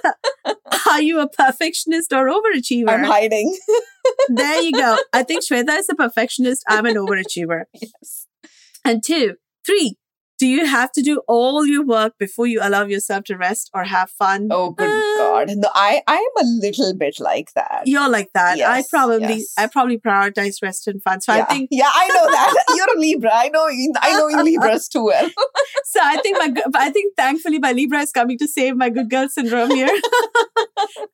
Are 0.92 1.02
you 1.02 1.22
a 1.22 1.30
perfectionist 1.30 2.12
or 2.12 2.30
overachiever? 2.30 2.90
I'm 2.90 3.06
hiding. 3.06 3.58
there 4.30 4.62
you 4.62 4.74
go. 4.74 4.98
I 5.14 5.24
think 5.24 5.44
Shwetha 5.46 5.80
is 5.80 5.88
a 5.90 5.96
perfectionist. 5.96 6.64
I'm 6.68 6.86
an 6.86 6.96
overachiever. 6.96 7.64
yes. 7.74 8.28
And 8.84 9.02
two, 9.06 9.36
three, 9.66 9.98
do 10.40 10.46
you 10.46 10.66
have 10.66 10.92
to 10.92 11.02
do 11.02 11.22
all 11.28 11.66
your 11.66 11.84
work 11.84 12.14
before 12.20 12.46
you 12.46 12.60
allow 12.62 12.86
yourself 12.86 13.24
to 13.26 13.36
rest 13.38 13.72
or 13.74 13.84
have 13.86 14.12
fun? 14.12 14.50
Oh, 14.52 14.72
good 14.72 14.88
Uh, 14.88 15.18
God. 15.18 15.50
No, 15.58 15.70
I, 15.74 16.02
I 16.08 16.16
am 16.16 16.46
a 16.46 16.48
little 16.62 16.94
bit 16.96 17.20
like 17.20 17.54
that. 17.54 17.84
You're 17.86 18.10
like 18.10 18.32
that. 18.34 18.60
I 18.62 18.84
probably, 18.90 19.38
yes. 19.38 19.54
I 19.58 19.68
probably 19.68 19.98
prioritize 19.98 20.62
rest 20.62 20.88
and 20.88 21.02
fun. 21.02 21.22
So 21.22 21.34
yeah. 21.34 21.42
I 21.42 21.46
think, 21.46 21.70
yeah, 21.72 21.90
I 21.92 22.08
know 22.10 22.32
that. 22.32 22.66
You're 22.76 22.98
a 22.98 23.00
Libra. 23.00 23.32
I 23.34 23.50
know 23.50 23.68
you, 23.68 23.92
I 24.00 24.12
know 24.12 24.28
you 24.28 24.44
Libras 24.44 24.88
too 24.88 25.06
well. 25.06 25.28
so 25.86 26.00
I 26.04 26.22
think 26.22 26.38
my, 26.38 26.62
I 26.76 26.92
think 26.92 27.16
thankfully 27.16 27.58
my 27.58 27.72
Libra 27.72 28.00
is 28.00 28.12
coming 28.12 28.38
to 28.38 28.48
save 28.48 28.76
my 28.76 28.90
good 28.90 29.10
girl 29.10 29.30
syndrome 29.30 29.72
here. 29.72 29.90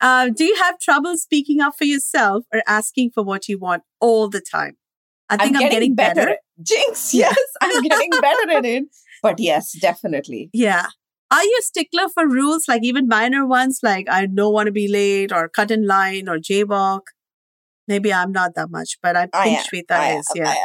uh, 0.01 0.29
do 0.35 0.43
you 0.43 0.55
have 0.57 0.79
trouble 0.79 1.17
speaking 1.17 1.61
up 1.61 1.75
for 1.77 1.85
yourself 1.85 2.43
or 2.53 2.61
asking 2.67 3.11
for 3.11 3.23
what 3.23 3.47
you 3.47 3.57
want 3.57 3.83
all 4.01 4.27
the 4.27 4.41
time? 4.41 4.75
I 5.29 5.37
think 5.37 5.55
I'm, 5.55 5.69
getting, 5.69 5.95
better. 5.95 6.29
at- 6.29 6.39
Jinx, 6.61 7.13
yes, 7.13 7.37
I'm 7.61 7.81
getting 7.81 8.09
better 8.09 8.51
at 8.51 8.65
it. 8.65 8.83
But 9.23 9.39
yes, 9.39 9.71
definitely. 9.79 10.51
Yeah. 10.53 10.87
Are 11.31 11.43
you 11.43 11.57
a 11.59 11.63
stickler 11.63 12.09
for 12.13 12.27
rules, 12.29 12.65
like 12.67 12.83
even 12.83 13.07
minor 13.07 13.47
ones, 13.47 13.79
like 13.81 14.07
I 14.09 14.27
don't 14.27 14.53
want 14.53 14.67
to 14.67 14.71
be 14.71 14.87
late 14.87 15.31
or 15.31 15.49
cut 15.49 15.71
in 15.71 15.87
line 15.87 16.29
or 16.29 16.37
jaywalk? 16.37 17.01
Maybe 17.87 18.13
I'm 18.13 18.31
not 18.31 18.55
that 18.55 18.69
much, 18.69 18.97
but 19.01 19.17
I 19.17 19.29
I 19.33 19.43
think 19.45 19.59
am. 19.59 19.65
Shwetha 19.65 19.95
I 19.97 20.17
is. 20.19 20.27
am, 20.37 20.43
Yeah. 20.45 20.55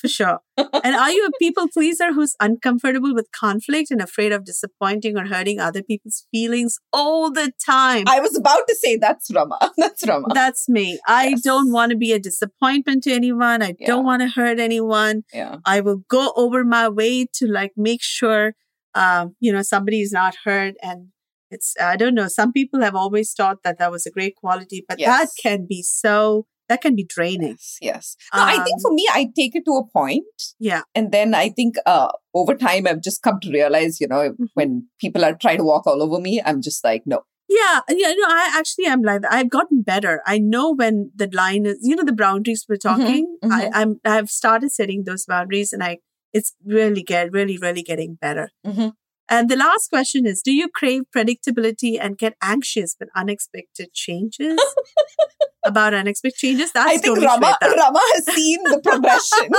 For 0.00 0.06
sure. 0.08 0.38
and 0.56 0.94
are 0.94 1.10
you 1.10 1.26
a 1.26 1.30
people 1.38 1.66
pleaser 1.68 2.12
who's 2.12 2.34
uncomfortable 2.40 3.12
with 3.14 3.28
conflict 3.32 3.90
and 3.90 4.00
afraid 4.00 4.30
of 4.32 4.44
disappointing 4.44 5.16
or 5.18 5.26
hurting 5.26 5.58
other 5.58 5.82
people's 5.82 6.24
feelings 6.30 6.78
all 6.92 7.32
the 7.32 7.52
time? 7.64 8.04
I 8.06 8.20
was 8.20 8.36
about 8.36 8.62
to 8.68 8.74
say 8.76 8.96
that's 8.96 9.28
Rema. 9.34 9.58
That's 9.76 10.06
Rema. 10.06 10.28
That's 10.34 10.68
me. 10.68 10.98
I 11.06 11.28
Yes. 11.30 11.42
don't 11.42 11.72
want 11.72 11.90
to 11.90 11.96
be 11.96 12.12
a 12.12 12.18
disappointment 12.20 13.02
to 13.04 13.12
anyone. 13.12 13.62
I 13.62 13.74
Yeah. 13.78 13.86
don't 13.88 14.04
want 14.04 14.22
to 14.22 14.28
hurt 14.28 14.58
anyone. 14.60 15.24
yeah. 15.32 15.56
I 15.64 15.80
will 15.80 16.02
go 16.08 16.32
over 16.36 16.64
my 16.64 16.88
way 16.88 17.26
to 17.34 17.46
like 17.46 17.72
make 17.76 18.02
sure, 18.02 18.54
um, 18.94 19.34
you 19.40 19.52
know, 19.52 19.62
somebody 19.62 20.00
is 20.00 20.12
not 20.12 20.34
hurt. 20.44 20.74
And 20.82 21.08
it's, 21.50 21.74
I 21.80 21.96
don't 21.96 22.14
know, 22.14 22.28
some 22.28 22.52
people 22.52 22.80
have 22.82 22.94
always 22.94 23.32
thought 23.32 23.62
that 23.64 23.78
that 23.78 23.90
was 23.90 24.06
a 24.06 24.10
great 24.10 24.36
quality, 24.36 24.84
but 24.88 24.98
that 24.98 25.28
can 25.42 25.66
be 25.68 25.82
so, 25.82 26.46
that 26.68 26.80
can 26.80 26.94
be 26.94 27.04
draining. 27.04 27.56
Yes. 27.58 27.78
Yes. 27.80 28.16
No, 28.34 28.42
I 28.42 28.56
think 28.64 28.76
Um, 28.76 28.82
for 28.82 28.92
me, 28.94 29.06
I 29.12 29.28
take 29.36 29.56
it 29.56 29.64
to 29.66 29.72
a 29.76 29.86
point, 29.86 30.24
Yeah. 30.58 30.82
and 30.94 31.10
then 31.12 31.34
I 31.34 31.48
think 31.50 31.76
uh, 31.86 32.08
over 32.34 32.54
time 32.54 32.86
I've 32.86 33.00
just 33.02 33.22
come 33.22 33.40
to 33.40 33.50
realize, 33.50 34.00
you 34.00 34.08
know, 34.08 34.30
Mhm. 34.30 34.48
when 34.54 34.88
people 35.00 35.24
are 35.24 35.34
trying 35.34 35.58
to 35.58 35.64
walk 35.64 35.86
all 35.86 36.02
over 36.02 36.20
me, 36.20 36.40
I'm 36.44 36.60
just 36.62 36.84
like, 36.84 37.02
no. 37.06 37.22
Yeah, 37.50 37.80
yeah, 37.88 38.12
no, 38.12 38.26
I 38.28 38.52
actually 38.58 38.84
am 38.86 39.00
like 39.02 39.22
that. 39.22 39.32
I've 39.32 39.48
gotten 39.48 39.80
better. 39.82 40.20
I 40.26 40.38
know 40.38 40.74
when 40.74 41.10
the 41.16 41.30
line 41.32 41.64
is, 41.64 41.78
you 41.80 41.96
know, 41.96 42.04
the 42.04 42.12
boundaries 42.12 42.66
we're 42.68 42.76
talking. 42.76 43.36
mhm. 43.42 43.50
I, 43.50 43.70
I'm, 43.72 44.00
I've 44.04 44.28
started 44.28 44.70
setting 44.72 45.04
those 45.04 45.24
boundaries, 45.24 45.72
and 45.72 45.82
I, 45.82 45.98
it's 46.34 46.54
really 46.64 47.02
get, 47.02 47.32
really, 47.32 47.56
really 47.56 47.82
getting 47.82 48.16
better. 48.20 48.50
Mhm. 48.66 48.92
And 49.30 49.50
the 49.50 49.56
last 49.56 49.88
question 49.90 50.26
is: 50.26 50.42
Do 50.42 50.52
you 50.52 50.68
crave 50.68 51.02
predictability 51.14 51.98
and 52.00 52.16
get 52.18 52.34
anxious 52.42 52.94
when 52.98 53.08
unexpected 53.16 53.92
changes? 53.94 54.58
About 55.64 55.92
unexpected 55.92 56.38
changes, 56.38 56.72
that's 56.72 56.88
I 56.88 56.98
think 56.98 57.18
Rema, 57.18 57.28
Shwetha. 57.28 57.76
Rema 57.76 58.00
has 58.14 58.26
seen 58.26 58.62
the 58.64 58.80
progression. 58.80 59.50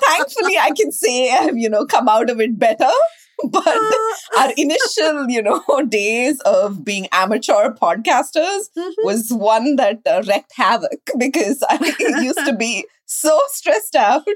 Thankfully, 0.08 0.58
I 0.58 0.70
can 0.70 0.90
say 0.92 1.30
I've, 1.30 1.56
you 1.56 1.68
know, 1.68 1.84
come 1.84 2.08
out 2.08 2.30
of 2.30 2.40
it 2.40 2.58
better. 2.58 2.90
But 3.50 3.66
Uh, 3.66 4.38
our 4.38 4.52
initial, 4.56 5.28
you 5.28 5.42
know, 5.42 5.62
days 5.88 6.40
of 6.40 6.84
being 6.84 7.06
amateur 7.12 7.70
podcasters 7.70 8.70
mhm. 8.76 8.92
was 9.04 9.30
one 9.30 9.76
that 9.76 10.00
uh, 10.06 10.22
wreaked 10.26 10.52
havoc 10.54 11.10
because 11.18 11.62
I 11.68 11.76
used 12.22 12.44
to 12.46 12.54
be 12.54 12.86
so 13.04 13.38
stressed 13.48 13.94
out. 13.94 14.26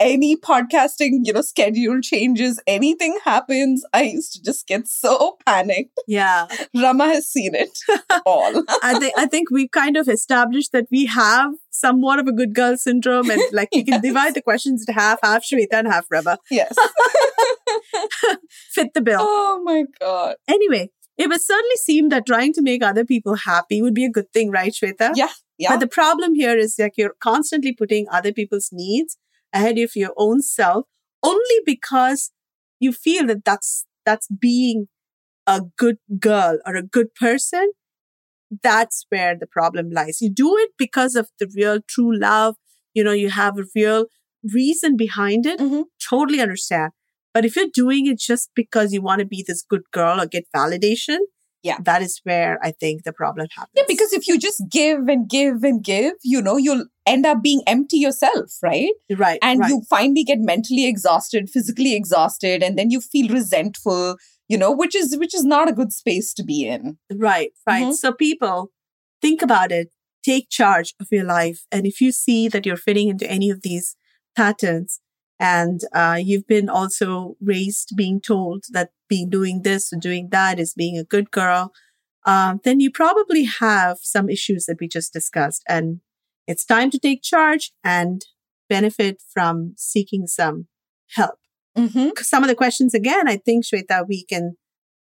Any 0.00 0.34
podcasting, 0.36 1.20
you 1.24 1.34
know, 1.34 1.42
schedule 1.42 2.00
changes, 2.00 2.58
anything 2.66 3.18
happens, 3.24 3.84
I 3.92 4.02
used 4.04 4.32
to 4.32 4.42
just 4.42 4.66
get 4.66 4.88
so 4.88 5.36
panicked. 5.44 5.92
Yeah, 6.08 6.46
Rema 6.74 7.06
has 7.08 7.28
seen 7.28 7.54
it 7.54 7.78
all. 8.26 8.64
I 8.82 8.98
think 8.98 9.14
I 9.18 9.26
think 9.26 9.50
we 9.50 9.68
kind 9.68 9.98
of 9.98 10.08
established 10.08 10.72
that 10.72 10.86
we 10.90 11.04
have 11.06 11.52
somewhat 11.70 12.18
of 12.18 12.26
a 12.26 12.32
good 12.32 12.54
girl 12.54 12.76
syndrome, 12.78 13.28
and 13.30 13.42
like 13.52 13.68
you 13.72 13.84
can 13.84 13.94
Yes. 13.94 14.02
divide 14.02 14.34
the 14.34 14.42
questions 14.42 14.82
into 14.86 14.98
half, 14.98 15.18
half 15.22 15.44
Shwetha 15.44 15.74
and 15.74 15.88
half 15.88 16.06
Rema. 16.10 16.38
yes. 16.50 16.74
Fit 18.72 18.94
the 18.94 19.00
bill. 19.00 19.18
Oh 19.20 19.60
my 19.64 19.84
God. 20.00 20.36
Anyway, 20.48 20.90
it 21.18 21.28
would 21.28 21.42
certainly 21.42 21.76
seem 21.76 22.08
that 22.08 22.26
trying 22.26 22.52
to 22.54 22.62
make 22.62 22.82
other 22.82 23.04
people 23.04 23.34
happy 23.34 23.82
would 23.82 23.94
be 23.94 24.04
a 24.04 24.10
good 24.10 24.32
thing, 24.32 24.50
right, 24.50 24.72
Shwetha? 24.72 25.12
Yeah. 25.14 25.28
Yeah. 25.58 25.70
But 25.72 25.80
the 25.80 25.88
problem 25.88 26.34
here 26.34 26.56
is 26.56 26.76
like 26.78 26.94
you're 26.96 27.14
constantly 27.22 27.74
putting 27.74 28.06
other 28.10 28.32
people's 28.32 28.70
needs 28.72 29.18
ahead 29.52 29.78
of 29.78 29.92
your 29.96 30.12
own 30.16 30.42
self 30.42 30.86
only 31.22 31.60
because 31.66 32.32
you 32.78 32.92
feel 32.92 33.26
that 33.26 33.44
that's 33.44 33.86
that's 34.04 34.28
being 34.28 34.88
a 35.46 35.62
good 35.78 35.98
girl 36.20 36.58
or 36.66 36.76
a 36.76 36.82
good 36.82 37.14
person. 37.14 37.72
That's 38.62 39.06
where 39.10 39.36
the 39.38 39.46
problem 39.46 39.90
lies. 39.90 40.20
You 40.20 40.30
do 40.32 40.56
it 40.58 40.70
because 40.78 41.14
of 41.14 41.28
the 41.38 41.48
real 41.56 41.80
true 41.88 42.16
love. 42.18 42.56
You 42.94 43.04
know, 43.04 43.12
you 43.12 43.30
have 43.30 43.58
a 43.58 43.64
real 43.74 44.06
reason 44.52 44.96
behind 44.96 45.46
it. 45.46 45.60
Mhm. 45.60 45.84
Totally 46.08 46.40
understand. 46.40 46.92
But 47.32 47.44
if 47.44 47.54
you're 47.54 47.68
doing 47.72 48.06
it 48.06 48.18
just 48.18 48.50
because 48.54 48.92
you 48.92 49.02
want 49.02 49.20
to 49.20 49.24
be 49.26 49.44
this 49.46 49.62
good 49.62 49.82
girl 49.92 50.20
or 50.20 50.26
get 50.26 50.46
validation, 50.54 51.18
Yeah. 51.62 51.76
that 51.84 52.02
is 52.02 52.20
where 52.24 52.58
I 52.62 52.72
think 52.72 53.04
the 53.04 53.12
problem 53.12 53.46
happens. 53.54 53.72
Yeah, 53.76 53.84
because 53.86 54.12
if 54.12 54.26
you 54.26 54.38
just 54.38 54.62
give 54.70 55.08
and 55.08 55.28
give 55.28 55.62
and 55.62 55.82
give, 55.84 56.14
you 56.22 56.40
know, 56.40 56.56
you'll 56.56 56.86
end 57.06 57.26
up 57.26 57.42
being 57.42 57.62
empty 57.66 57.98
yourself, 57.98 58.50
right? 58.62 58.92
right, 59.16 59.38
And 59.42 59.60
right. 59.60 59.68
you 59.70 59.82
finally 59.90 60.24
get 60.24 60.38
mentally 60.40 60.86
exhausted, 60.86 61.50
physically 61.50 61.94
exhausted, 61.94 62.62
and 62.62 62.78
then 62.78 62.90
you 62.90 63.00
feel 63.00 63.28
resentful, 63.32 64.16
you 64.48 64.56
know, 64.56 64.72
which 64.72 64.94
is 64.94 65.16
which 65.18 65.34
is 65.34 65.44
not 65.44 65.68
a 65.68 65.72
good 65.72 65.92
space 65.92 66.32
to 66.34 66.42
be 66.44 66.66
in. 66.66 66.98
Right, 67.12 67.50
right. 67.66 67.86
Mhm. 67.88 67.94
So 67.94 68.12
people 68.12 68.70
think 69.20 69.42
about 69.42 69.70
it, 69.72 69.88
take 70.24 70.48
charge 70.50 70.94
of 71.00 71.08
your 71.10 71.24
life. 71.24 71.66
And 71.70 71.86
if 71.86 72.00
you 72.00 72.10
see 72.12 72.48
that 72.48 72.64
you're 72.66 72.76
fitting 72.76 73.08
into 73.08 73.30
any 73.30 73.50
of 73.50 73.62
these 73.62 73.96
patterns 74.36 75.00
and 75.40 75.80
uh, 75.94 76.18
you've 76.22 76.46
been 76.46 76.68
also 76.68 77.36
raised 77.40 77.94
being 77.96 78.20
told 78.20 78.64
that 78.70 78.90
being 79.08 79.30
doing 79.30 79.62
this 79.62 79.90
or 79.92 79.98
doing 79.98 80.28
that 80.30 80.60
is 80.60 80.74
being 80.74 80.98
a 80.98 81.04
good 81.04 81.30
girl, 81.30 81.72
um, 82.26 82.60
then 82.62 82.78
you 82.78 82.90
probably 82.90 83.44
have 83.44 83.96
some 84.02 84.28
issues 84.28 84.66
that 84.66 84.76
we 84.78 84.86
just 84.86 85.12
discussed. 85.14 85.62
And 85.66 86.00
it's 86.46 86.66
time 86.66 86.90
to 86.90 86.98
take 86.98 87.22
charge 87.22 87.72
and 87.82 88.22
benefit 88.68 89.22
from 89.32 89.74
seeking 89.78 90.26
some 90.26 90.66
help. 91.16 91.38
Mm-hmm. 91.76 92.10
Some 92.18 92.44
of 92.44 92.48
the 92.48 92.54
questions, 92.54 92.92
again, 92.92 93.26
I 93.26 93.38
think, 93.38 93.64
Shwetha, 93.64 94.06
we 94.06 94.24
can 94.26 94.56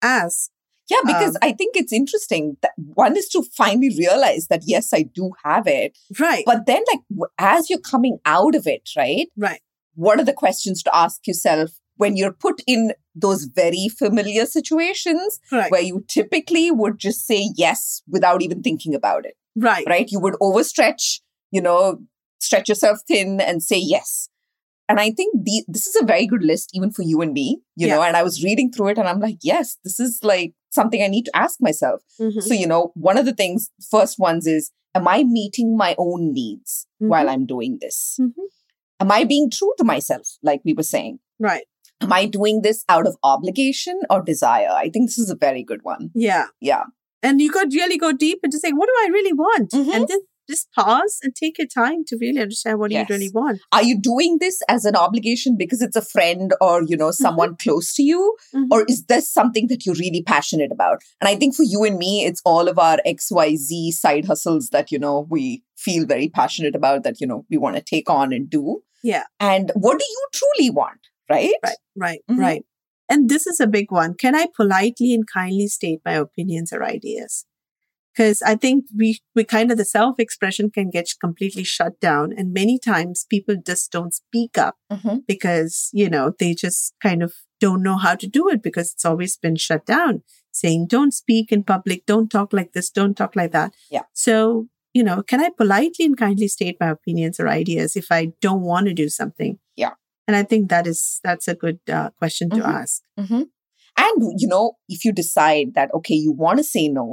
ask. 0.02 0.50
Yeah, 0.90 0.98
because 1.04 1.34
Um, 1.34 1.40
I 1.42 1.52
think 1.52 1.76
it's 1.76 1.92
interesting 1.92 2.58
that 2.62 2.72
one 2.76 3.16
is 3.16 3.28
to 3.30 3.42
finally 3.56 3.92
realize 3.98 4.46
that 4.48 4.62
yes, 4.66 4.90
I 4.92 5.02
do 5.02 5.32
have 5.44 5.66
it, 5.66 5.98
Right, 6.20 6.44
but 6.46 6.66
then 6.66 6.82
like 6.92 7.00
as 7.38 7.68
you're 7.68 7.80
coming 7.80 8.18
out 8.24 8.54
of 8.54 8.66
it, 8.68 8.88
right? 8.96 9.26
right. 9.36 9.60
What 9.96 10.20
are 10.20 10.24
the 10.24 10.32
questions 10.32 10.82
to 10.84 10.94
ask 10.94 11.26
yourself 11.26 11.70
when 11.96 12.16
you're 12.16 12.32
put 12.32 12.62
in 12.66 12.92
those 13.14 13.44
very 13.44 13.88
familiar 13.88 14.46
situations 14.46 15.40
Correct. 15.50 15.70
where 15.72 15.80
you 15.82 16.04
typically 16.06 16.70
would 16.70 16.98
just 16.98 17.26
say 17.26 17.50
yes 17.56 18.02
without 18.08 18.42
even 18.42 18.62
thinking 18.62 18.94
about 18.94 19.24
it? 19.26 19.34
Right. 19.56 19.86
right? 19.88 20.08
You 20.10 20.20
would 20.20 20.34
overstretch, 20.34 21.20
you 21.50 21.62
know, 21.62 22.00
stretch 22.38 22.68
yourself 22.68 22.98
thin 23.08 23.40
and 23.40 23.62
say 23.62 23.78
yes. 23.78 24.28
And 24.88 25.00
I 25.00 25.10
think 25.10 25.44
the, 25.44 25.64
this 25.66 25.86
is 25.88 25.96
a 26.00 26.04
very 26.04 26.26
good 26.26 26.44
list, 26.44 26.70
even 26.74 26.92
for 26.92 27.02
you 27.02 27.20
and 27.22 27.32
me, 27.32 27.60
you 27.74 27.88
know. 27.88 28.02
And 28.02 28.16
I 28.16 28.22
was 28.22 28.44
reading 28.44 28.70
through 28.70 28.88
it 28.88 28.98
and 28.98 29.08
I'm 29.08 29.18
like, 29.18 29.38
yes, 29.42 29.78
this 29.82 29.98
is 29.98 30.20
like 30.22 30.52
something 30.70 31.02
I 31.02 31.08
need 31.08 31.24
to 31.24 31.36
ask 31.36 31.56
myself. 31.60 32.02
Mhm. 32.20 32.40
So, 32.42 32.54
you 32.54 32.68
know, 32.68 32.92
one 32.94 33.18
of 33.18 33.24
the 33.24 33.34
things, 33.34 33.70
first 33.90 34.18
ones 34.18 34.46
is, 34.46 34.70
am 34.94 35.08
I 35.08 35.24
meeting 35.24 35.76
my 35.76 35.96
own 35.98 36.32
needs 36.32 36.86
while 36.98 37.26
Mhm. 37.26 37.30
I'm 37.32 37.46
doing 37.46 37.78
this? 37.80 38.16
Mhm. 38.20 38.32
Am 39.00 39.10
I 39.10 39.24
being 39.24 39.50
true 39.50 39.72
to 39.78 39.84
myself, 39.84 40.26
like 40.42 40.60
we 40.64 40.72
were 40.74 40.82
saying? 40.82 41.18
Right. 41.38 41.64
Am 42.00 42.12
I 42.12 42.26
doing 42.26 42.62
this 42.62 42.84
out 42.88 43.06
of 43.06 43.16
obligation 43.22 44.00
or 44.10 44.22
desire? 44.22 44.68
I 44.70 44.90
think 44.90 45.08
this 45.08 45.18
is 45.18 45.30
a 45.30 45.36
very 45.36 45.62
good 45.62 45.82
one. 45.82 46.10
Yeah. 46.14 46.46
Yeah. 46.60 46.84
And 47.22 47.40
you 47.40 47.50
could 47.50 47.72
really 47.72 47.98
go 47.98 48.12
deep 48.12 48.40
into 48.42 48.58
saying, 48.58 48.76
what 48.76 48.86
do 48.88 48.94
I 49.04 49.08
really 49.12 49.32
want? 49.32 49.70
Mhm. 49.72 49.94
And 49.94 50.08
then 50.08 50.18
just 50.48 50.68
pause 50.72 51.18
and 51.24 51.34
take 51.34 51.58
your 51.58 51.66
time 51.66 52.04
to 52.06 52.16
really 52.20 52.40
understand 52.40 52.78
what 52.78 52.92
Yes. 52.92 53.08
you 53.08 53.14
really 53.16 53.30
want. 53.34 53.60
Are 53.72 53.82
you 53.82 53.98
doing 54.00 54.36
this 54.40 54.62
as 54.68 54.84
an 54.84 54.94
obligation 54.94 55.56
because 55.56 55.82
it's 55.82 55.96
a 55.96 56.02
friend 56.02 56.52
or, 56.60 56.84
you 56.86 56.96
know, 56.96 57.10
someone 57.10 57.56
close 57.56 57.92
to 57.94 58.02
you? 58.04 58.36
Mhm. 58.54 58.66
or 58.70 58.84
is 58.88 59.04
this 59.06 59.28
something 59.32 59.66
that 59.68 59.84
you're 59.84 59.94
really 59.96 60.22
passionate 60.22 60.70
about 60.72 61.00
and 61.20 61.28
i 61.28 61.34
think 61.36 61.54
for 61.54 61.62
you 61.62 61.82
and 61.84 61.98
me 61.98 62.24
it's 62.24 62.40
all 62.44 62.68
of 62.68 62.78
our 62.78 62.98
xyz 63.06 63.92
side 63.92 64.24
hustles 64.24 64.68
that 64.70 64.90
you 64.92 64.98
know 64.98 65.26
we 65.30 65.62
feel 65.76 66.06
very 66.06 66.28
passionate 66.28 66.74
about 66.74 67.02
that 67.04 67.20
you 67.20 67.26
know 67.26 67.44
we 67.50 67.56
want 67.56 67.76
to 67.76 67.82
take 67.82 68.08
on 68.08 68.32
and 68.32 68.48
do 68.50 68.82
Yeah. 69.12 69.24
and 69.40 69.70
what 69.84 69.98
do 70.00 70.04
you 70.16 70.24
truly 70.38 70.70
want 70.70 71.00
right 71.34 71.54
Right, 71.64 71.80
right, 72.06 72.20
Mhm. 72.30 72.38
right. 72.46 72.64
And 73.12 73.28
this 73.32 73.46
is 73.46 73.60
a 73.60 73.66
big 73.78 73.88
one. 74.02 74.14
Can 74.22 74.34
I 74.42 74.46
politely 74.60 75.10
and 75.16 75.24
kindly 75.32 75.68
state 75.68 76.00
my 76.04 76.14
opinions 76.26 76.72
or 76.72 76.80
ideas? 76.96 77.46
Because 78.12 78.40
I 78.52 78.54
think 78.56 78.86
we, 79.00 79.08
we 79.36 79.44
kind 79.44 79.70
of 79.70 79.76
the 79.78 79.84
self 79.84 80.18
expression 80.18 80.70
can 80.76 80.88
get 80.90 81.08
completely 81.26 81.64
shut 81.64 82.00
down. 82.00 82.32
And 82.36 82.52
many 82.62 82.78
times 82.78 83.26
people 83.34 83.56
just 83.70 83.92
don't 83.92 84.14
speak 84.22 84.56
up 84.66 84.76
Mhm. 84.90 85.16
because, 85.32 85.74
you 85.92 86.08
know, 86.14 86.32
they 86.40 86.54
just 86.54 86.94
kind 87.02 87.22
of 87.22 87.34
don't 87.60 87.82
know 87.82 87.96
how 88.06 88.14
to 88.22 88.26
do 88.38 88.48
it 88.48 88.60
because 88.62 88.88
it's 88.92 89.04
always 89.04 89.36
been 89.36 89.56
shut 89.56 89.84
down, 89.86 90.22
saying, 90.62 90.86
don't 90.96 91.12
speak 91.22 91.52
in 91.52 91.62
public, 91.74 92.06
don't 92.06 92.30
talk 92.36 92.52
like 92.58 92.72
this, 92.72 92.90
don't 92.90 93.16
talk 93.20 93.36
like 93.36 93.52
that. 93.52 93.70
Yeah. 93.96 94.06
So, 94.14 94.68
you 94.98 95.04
know, 95.08 95.16
can 95.30 95.40
I 95.46 95.50
politely 95.60 96.04
and 96.08 96.16
kindly 96.24 96.48
state 96.56 96.76
my 96.82 96.90
opinions 96.96 97.38
or 97.40 97.48
ideas 97.54 97.96
if 98.02 98.06
I 98.18 98.22
don't 98.46 98.62
want 98.72 98.86
to 98.90 98.94
do 99.02 99.08
something? 99.20 99.58
Yeah. 99.84 99.94
And 100.28 100.36
I 100.40 100.42
think 100.52 100.70
that 100.70 100.86
is, 100.92 101.00
that's 101.26 101.48
a 101.54 101.54
good 101.64 101.78
uh, 101.98 102.10
question 102.22 102.50
to 102.56 102.62
Mhm. 102.62 102.74
ask. 102.80 103.02
and 104.06 104.22
you 104.42 104.48
know 104.52 104.64
if 104.94 105.04
you 105.04 105.12
decide 105.12 105.68
that 105.74 105.92
okay 105.98 106.14
you 106.14 106.32
want 106.32 106.58
to 106.58 106.64
say 106.64 106.88
no 106.88 107.06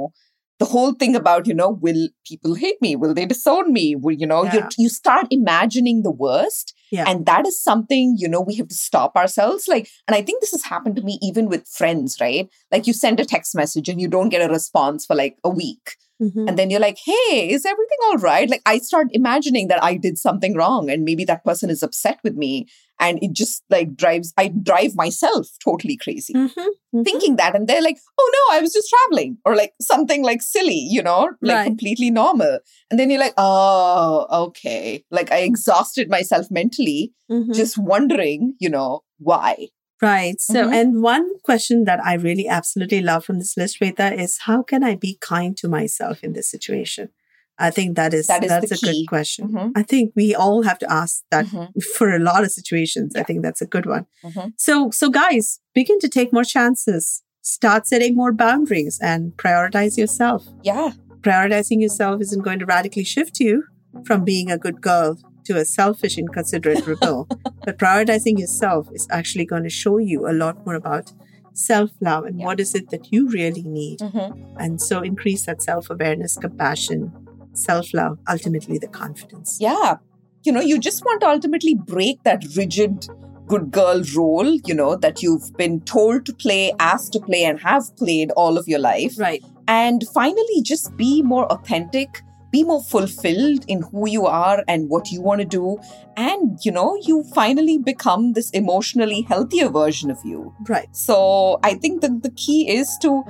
the 0.62 0.66
whole 0.72 0.92
thing 1.02 1.14
about 1.18 1.46
you 1.50 1.54
know 1.60 1.68
will 1.84 2.02
people 2.30 2.54
hate 2.64 2.80
me 2.86 2.90
will 3.04 3.14
they 3.18 3.24
disown 3.30 3.72
me 3.76 3.84
will 3.96 4.18
you 4.22 4.26
know 4.32 4.40
you 4.54 4.60
you 4.84 4.88
start 4.96 5.26
imagining 5.38 6.02
the 6.02 6.10
worst 6.26 6.74
Yeah. 6.96 7.06
and 7.12 7.26
that 7.30 7.46
is 7.50 7.56
something 7.68 8.14
you 8.24 8.28
know 8.34 8.40
we 8.50 8.54
have 8.60 8.68
to 8.74 8.80
stop 8.80 9.16
ourselves 9.22 9.66
like 9.74 9.88
and 10.06 10.14
i 10.18 10.22
think 10.22 10.40
this 10.44 10.52
has 10.56 10.64
happened 10.72 10.96
to 11.00 11.02
me 11.10 11.18
even 11.30 11.48
with 11.54 11.66
friends 11.80 12.16
right 12.20 12.48
like 12.76 12.86
you 12.90 12.92
send 13.00 13.18
a 13.24 13.24
text 13.34 13.54
message 13.62 13.88
and 13.94 14.00
you 14.06 14.08
don't 14.16 14.28
get 14.36 14.48
a 14.48 14.52
response 14.52 15.06
for 15.10 15.16
like 15.24 15.36
a 15.52 15.54
week 15.62 15.96
Mm-hmm. 16.22 16.48
And 16.48 16.58
then 16.58 16.70
you're 16.70 16.80
like, 16.80 16.98
hey, 17.04 17.50
is 17.50 17.66
everything 17.66 17.98
all 18.06 18.18
right? 18.18 18.48
Like, 18.48 18.62
I 18.66 18.78
start 18.78 19.08
imagining 19.10 19.68
that 19.68 19.82
I 19.82 19.96
did 19.96 20.16
something 20.18 20.54
wrong 20.54 20.88
and 20.88 21.04
maybe 21.04 21.24
that 21.24 21.44
person 21.44 21.70
is 21.70 21.82
upset 21.82 22.18
with 22.22 22.34
me. 22.34 22.66
And 23.00 23.18
it 23.20 23.32
just 23.32 23.64
like 23.70 23.96
drives, 23.96 24.32
I 24.36 24.48
drive 24.48 24.94
myself 24.94 25.48
totally 25.62 25.96
crazy 25.96 26.32
mm-hmm. 26.32 26.60
Mm-hmm. 26.60 27.02
thinking 27.02 27.36
that. 27.36 27.56
And 27.56 27.66
they're 27.66 27.82
like, 27.82 27.98
oh 28.18 28.32
no, 28.32 28.56
I 28.56 28.60
was 28.60 28.72
just 28.72 28.88
traveling 28.88 29.38
or 29.44 29.56
like 29.56 29.72
something 29.80 30.22
like 30.22 30.42
silly, 30.42 30.86
you 30.88 31.02
know, 31.02 31.30
like 31.42 31.56
right. 31.56 31.66
completely 31.66 32.10
normal. 32.10 32.60
And 32.90 33.00
then 33.00 33.10
you're 33.10 33.20
like, 33.20 33.34
oh, 33.36 34.26
okay. 34.46 35.04
Like, 35.10 35.32
I 35.32 35.38
exhausted 35.38 36.08
myself 36.08 36.46
mentally 36.50 37.12
mm-hmm. 37.28 37.52
just 37.52 37.76
wondering, 37.76 38.54
you 38.60 38.70
know, 38.70 39.02
why. 39.18 39.68
Right. 40.02 40.40
So, 40.40 40.64
mm-hmm. 40.64 40.72
and 40.72 41.02
one 41.02 41.38
question 41.44 41.84
that 41.84 42.04
I 42.04 42.14
really 42.14 42.48
absolutely 42.48 43.00
love 43.00 43.24
from 43.24 43.38
this 43.38 43.56
list, 43.56 43.80
Shwetha, 43.80 44.18
is 44.18 44.38
how 44.40 44.62
can 44.62 44.82
I 44.82 44.96
be 44.96 45.16
kind 45.20 45.56
to 45.58 45.68
myself 45.68 46.22
in 46.22 46.32
this 46.32 46.50
situation? 46.50 47.10
I 47.58 47.70
think 47.70 47.94
that 47.96 48.12
is, 48.12 48.26
that 48.26 48.42
is 48.42 48.50
that's 48.50 48.82
a 48.82 48.84
good 48.84 49.06
question. 49.06 49.48
Mm-hmm. 49.48 49.68
I 49.76 49.84
think 49.84 50.12
we 50.16 50.34
all 50.34 50.62
have 50.62 50.78
to 50.80 50.92
ask 50.92 51.22
that 51.30 51.46
mm-hmm. 51.46 51.78
for 51.96 52.14
a 52.14 52.18
lot 52.18 52.42
of 52.42 52.50
situations. 52.50 53.12
Yeah. 53.14 53.20
I 53.20 53.24
think 53.24 53.42
that's 53.42 53.62
a 53.62 53.66
good 53.66 53.86
one. 53.86 54.06
Mm-hmm. 54.24 54.48
So, 54.58 54.90
so 54.90 55.08
guys, 55.08 55.60
begin 55.72 56.00
to 56.00 56.08
take 56.08 56.32
more 56.32 56.44
chances. 56.44 57.22
Start 57.42 57.86
setting 57.86 58.16
more 58.16 58.32
boundaries 58.32 58.98
and 59.00 59.36
prioritize 59.36 59.96
yourself. 59.96 60.48
Yeah. 60.62 60.92
Prioritizing 61.20 61.80
yourself 61.80 62.20
isn't 62.22 62.42
going 62.42 62.58
to 62.58 62.66
radically 62.66 63.04
shift 63.04 63.38
you 63.38 63.64
from 64.04 64.24
being 64.24 64.50
a 64.50 64.58
good 64.58 64.80
girl 64.80 65.18
to 65.44 65.56
a 65.56 65.64
selfish, 65.64 66.18
inconsiderate 66.18 66.86
rebel. 66.92 67.26
but 67.64 67.78
prioritizing 67.78 68.38
yourself 68.38 68.88
is 68.92 69.06
actually 69.10 69.44
going 69.44 69.62
to 69.62 69.70
show 69.70 69.98
you 69.98 70.28
a 70.28 70.32
lot 70.32 70.64
more 70.66 70.74
about 70.74 71.12
self 71.52 71.90
love 72.00 72.24
and 72.24 72.38
yeah. 72.38 72.46
what 72.46 72.60
is 72.60 72.74
it 72.74 72.90
that 72.90 73.12
you 73.12 73.28
really 73.28 73.62
need. 73.62 74.00
Mm-hmm. 74.00 74.56
And 74.58 74.80
so 74.80 75.00
increase 75.00 75.46
that 75.46 75.62
self 75.62 75.90
awareness, 75.90 76.36
compassion, 76.36 77.12
self 77.52 77.94
love, 77.94 78.18
ultimately 78.28 78.78
the 78.78 78.88
confidence. 78.88 79.58
Yeah. 79.60 79.96
You 80.44 80.52
know, 80.52 80.60
you 80.60 80.78
just 80.78 81.04
want 81.04 81.22
to 81.22 81.28
ultimately 81.28 81.74
break 81.74 82.22
that 82.24 82.44
rigid 82.56 83.08
good 83.46 83.70
girl 83.70 84.02
role, 84.16 84.54
you 84.64 84.74
know, 84.74 84.96
that 84.96 85.22
you've 85.22 85.54
been 85.56 85.80
told 85.82 86.26
to 86.26 86.32
play, 86.34 86.72
asked 86.78 87.12
to 87.12 87.20
play, 87.20 87.44
and 87.44 87.60
have 87.60 87.94
played 87.96 88.30
all 88.32 88.58
of 88.58 88.66
your 88.68 88.78
life. 88.78 89.18
Right. 89.18 89.42
And 89.68 90.02
finally, 90.12 90.62
just 90.62 90.96
be 90.96 91.22
more 91.22 91.50
authentic 91.52 92.22
be 92.54 92.62
more 92.62 92.84
fulfilled 92.84 93.64
in 93.66 93.82
who 93.90 94.08
you 94.08 94.26
are 94.26 94.62
and 94.68 94.88
what 94.88 95.10
you 95.10 95.20
want 95.20 95.40
to 95.40 95.44
do. 95.44 95.76
And, 96.16 96.58
you 96.64 96.70
know, 96.70 96.96
you 97.02 97.24
finally 97.34 97.78
become 97.78 98.32
this 98.34 98.50
emotionally 98.50 99.22
healthier 99.22 99.68
version 99.68 100.08
of 100.08 100.18
you. 100.24 100.54
Right. 100.68 100.88
So 100.94 101.58
I 101.64 101.74
think 101.74 102.00
that 102.02 102.22
the 102.22 102.30
key 102.30 102.60
is 102.76 102.88
to, 103.02 103.24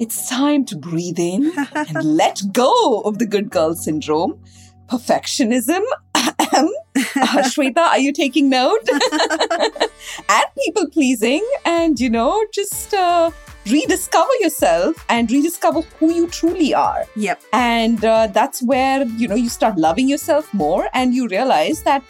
it's 0.00 0.28
time 0.28 0.64
to 0.64 0.76
breathe 0.76 1.20
in 1.20 1.52
and 1.74 2.16
let 2.16 2.42
go 2.52 3.02
of 3.02 3.18
the 3.18 3.26
good 3.26 3.50
girl 3.50 3.76
syndrome. 3.76 4.42
Perfectionism. 4.88 5.82
uh, 6.16 6.66
Shwetha, 7.52 7.84
are 7.94 7.98
you 7.98 8.12
taking 8.12 8.48
note? 8.48 8.88
and 10.28 10.46
people 10.64 10.90
pleasing 10.90 11.48
and, 11.64 12.00
you 12.00 12.10
know, 12.10 12.44
just, 12.52 12.94
uh, 12.94 13.30
rediscover 13.70 14.30
yourself 14.40 15.04
and 15.08 15.30
rediscover 15.30 15.82
who 15.98 16.12
you 16.12 16.28
truly 16.28 16.74
are. 16.74 17.04
Yep. 17.16 17.42
And 17.52 18.04
uh, 18.04 18.28
that's 18.28 18.62
where, 18.62 19.04
you 19.04 19.28
know, 19.28 19.34
you 19.34 19.48
start 19.48 19.76
loving 19.76 20.08
yourself 20.08 20.52
more 20.54 20.88
and 20.94 21.14
you 21.14 21.28
realize 21.28 21.82
that 21.82 22.02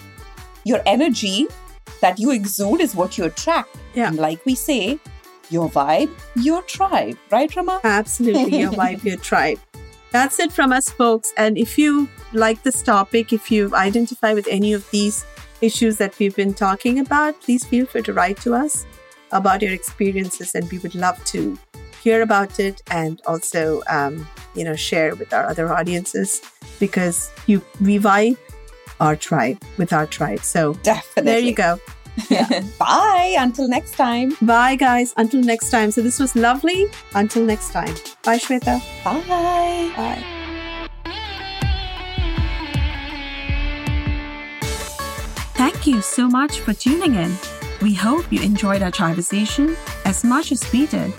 your 0.65 0.81
energy 0.87 1.47
that 2.01 2.19
you 2.19 2.31
exude 2.31 2.81
is 2.81 2.95
what 2.95 3.17
you 3.17 3.25
attract. 3.25 3.77
Yeah. 3.95 4.09
And 4.09 4.17
like 4.17 4.45
we 4.45 4.55
say, 4.55 4.99
your 5.51 5.69
vibe, 5.71 6.11
your 6.35 6.63
tribe. 6.63 7.17
Right, 7.31 7.55
Rema? 7.55 7.81
Absolutely. 7.85 8.61
Your 8.61 8.73
vibe, 8.81 9.05
your 9.05 9.17
tribe. 9.17 9.59
That's 10.11 10.39
it 10.41 10.53
from 10.53 10.73
us, 10.73 10.89
folks. 10.89 11.33
And 11.37 11.59
if 11.59 11.79
you 11.79 12.09
like 12.33 12.63
this 12.63 12.83
topic, 12.83 13.33
if 13.33 13.51
you 13.51 13.75
identify 13.75 14.35
with 14.35 14.49
any 14.49 14.73
of 14.73 14.89
these 14.91 15.25
issues 15.61 15.97
that 15.99 16.19
we've 16.19 16.37
been 16.37 16.55
talking 16.55 16.99
about, 16.99 17.41
please 17.41 17.65
feel 17.65 17.87
free 17.87 18.03
to 18.03 18.13
write 18.13 18.39
to 18.39 18.55
us 18.55 18.87
about 19.33 19.63
your 19.63 19.73
experiences, 19.73 20.55
and 20.55 20.71
we 20.71 20.79
would 20.79 20.95
love 20.95 21.23
to 21.27 21.59
hear 22.03 22.23
about 22.23 22.61
it 22.61 22.83
and 22.91 23.21
also, 23.27 23.83
um, 23.89 24.29
you 24.55 24.65
know, 24.65 24.77
share 24.77 25.15
with 25.17 25.33
our 25.33 25.47
other 25.47 25.73
audiences 25.73 26.41
because 26.79 27.31
you 27.47 27.63
we 27.81 27.99
vibe 27.99 28.37
our 29.01 29.17
tribe 29.17 29.61
with 29.77 29.93
our 29.93 30.07
tribe. 30.07 30.41
So 30.41 30.75
definitely, 30.83 31.33
there 31.33 31.41
you 31.41 31.55
go. 31.55 31.81
Yeah. 32.31 32.63
Bye. 32.79 33.37
Until 33.39 33.69
next 33.69 33.93
time. 33.93 34.37
Bye, 34.41 34.77
guys. 34.77 35.13
Until 35.17 35.43
next 35.43 35.71
time. 35.71 35.91
So 35.91 36.01
this 36.01 36.19
was 36.19 36.35
lovely. 36.35 36.87
Until 37.15 37.45
next 37.45 37.73
time. 37.73 37.95
Bye, 38.23 38.39
Shwetha. 38.39 38.81
Bye. 39.05 39.93
Bye. 39.97 40.37
Thank 45.57 45.87
you 45.87 46.03
so 46.03 46.29
much 46.29 46.61
for 46.61 46.75
tuning 46.75 47.15
in. 47.15 47.33
We 47.83 47.93
hope 47.93 48.33
you 48.33 48.41
enjoyed 48.41 48.83
our 48.83 48.91
conversation 48.91 49.77
as 50.07 50.25
much 50.25 50.51
as 50.51 50.71
we 50.73 50.87
did. 50.87 51.13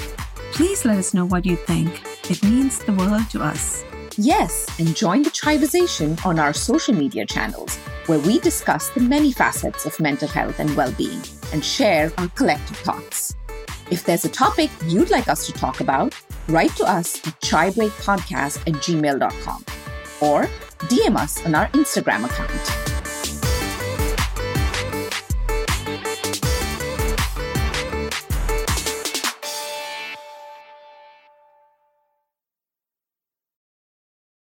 Please 0.53 0.85
let 0.85 0.97
us 0.97 1.13
know 1.13 1.25
what 1.25 1.45
you 1.45 1.55
think. 1.55 2.01
It 2.31 2.43
means 2.43 2.79
the 2.79 2.93
world 2.93 3.29
to 3.31 3.43
us. 3.43 3.83
Yes, 4.17 4.67
and 4.79 4.95
join 4.95 5.21
the 5.21 5.29
Tribization 5.29 6.23
on 6.25 6.39
our 6.39 6.53
social 6.53 6.95
media 6.95 7.27
channels, 7.27 7.75
where 8.07 8.17
we 8.17 8.39
discuss 8.39 8.89
the 8.89 9.01
many 9.01 9.31
facets 9.31 9.85
of 9.85 9.99
mental 9.99 10.27
health 10.27 10.59
and 10.59 10.75
well 10.75 10.91
being 10.93 11.21
and 11.53 11.63
share 11.63 12.11
our 12.17 12.27
collective 12.29 12.77
thoughts. 12.77 13.35
If 13.91 14.05
there's 14.05 14.25
a 14.25 14.29
topic 14.29 14.71
you'd 14.87 15.11
like 15.11 15.27
us 15.27 15.45
to 15.45 15.53
talk 15.53 15.79
about, 15.79 16.15
write 16.47 16.75
to 16.77 16.85
us 16.85 17.17
at 17.27 17.39
chybreakpodcast 17.41 18.57
at 18.67 18.81
gmail.com 18.81 19.65
or 20.21 20.49
DM 20.89 21.15
us 21.15 21.45
on 21.45 21.53
our 21.53 21.67
Instagram 21.69 22.25
account. 22.25 22.96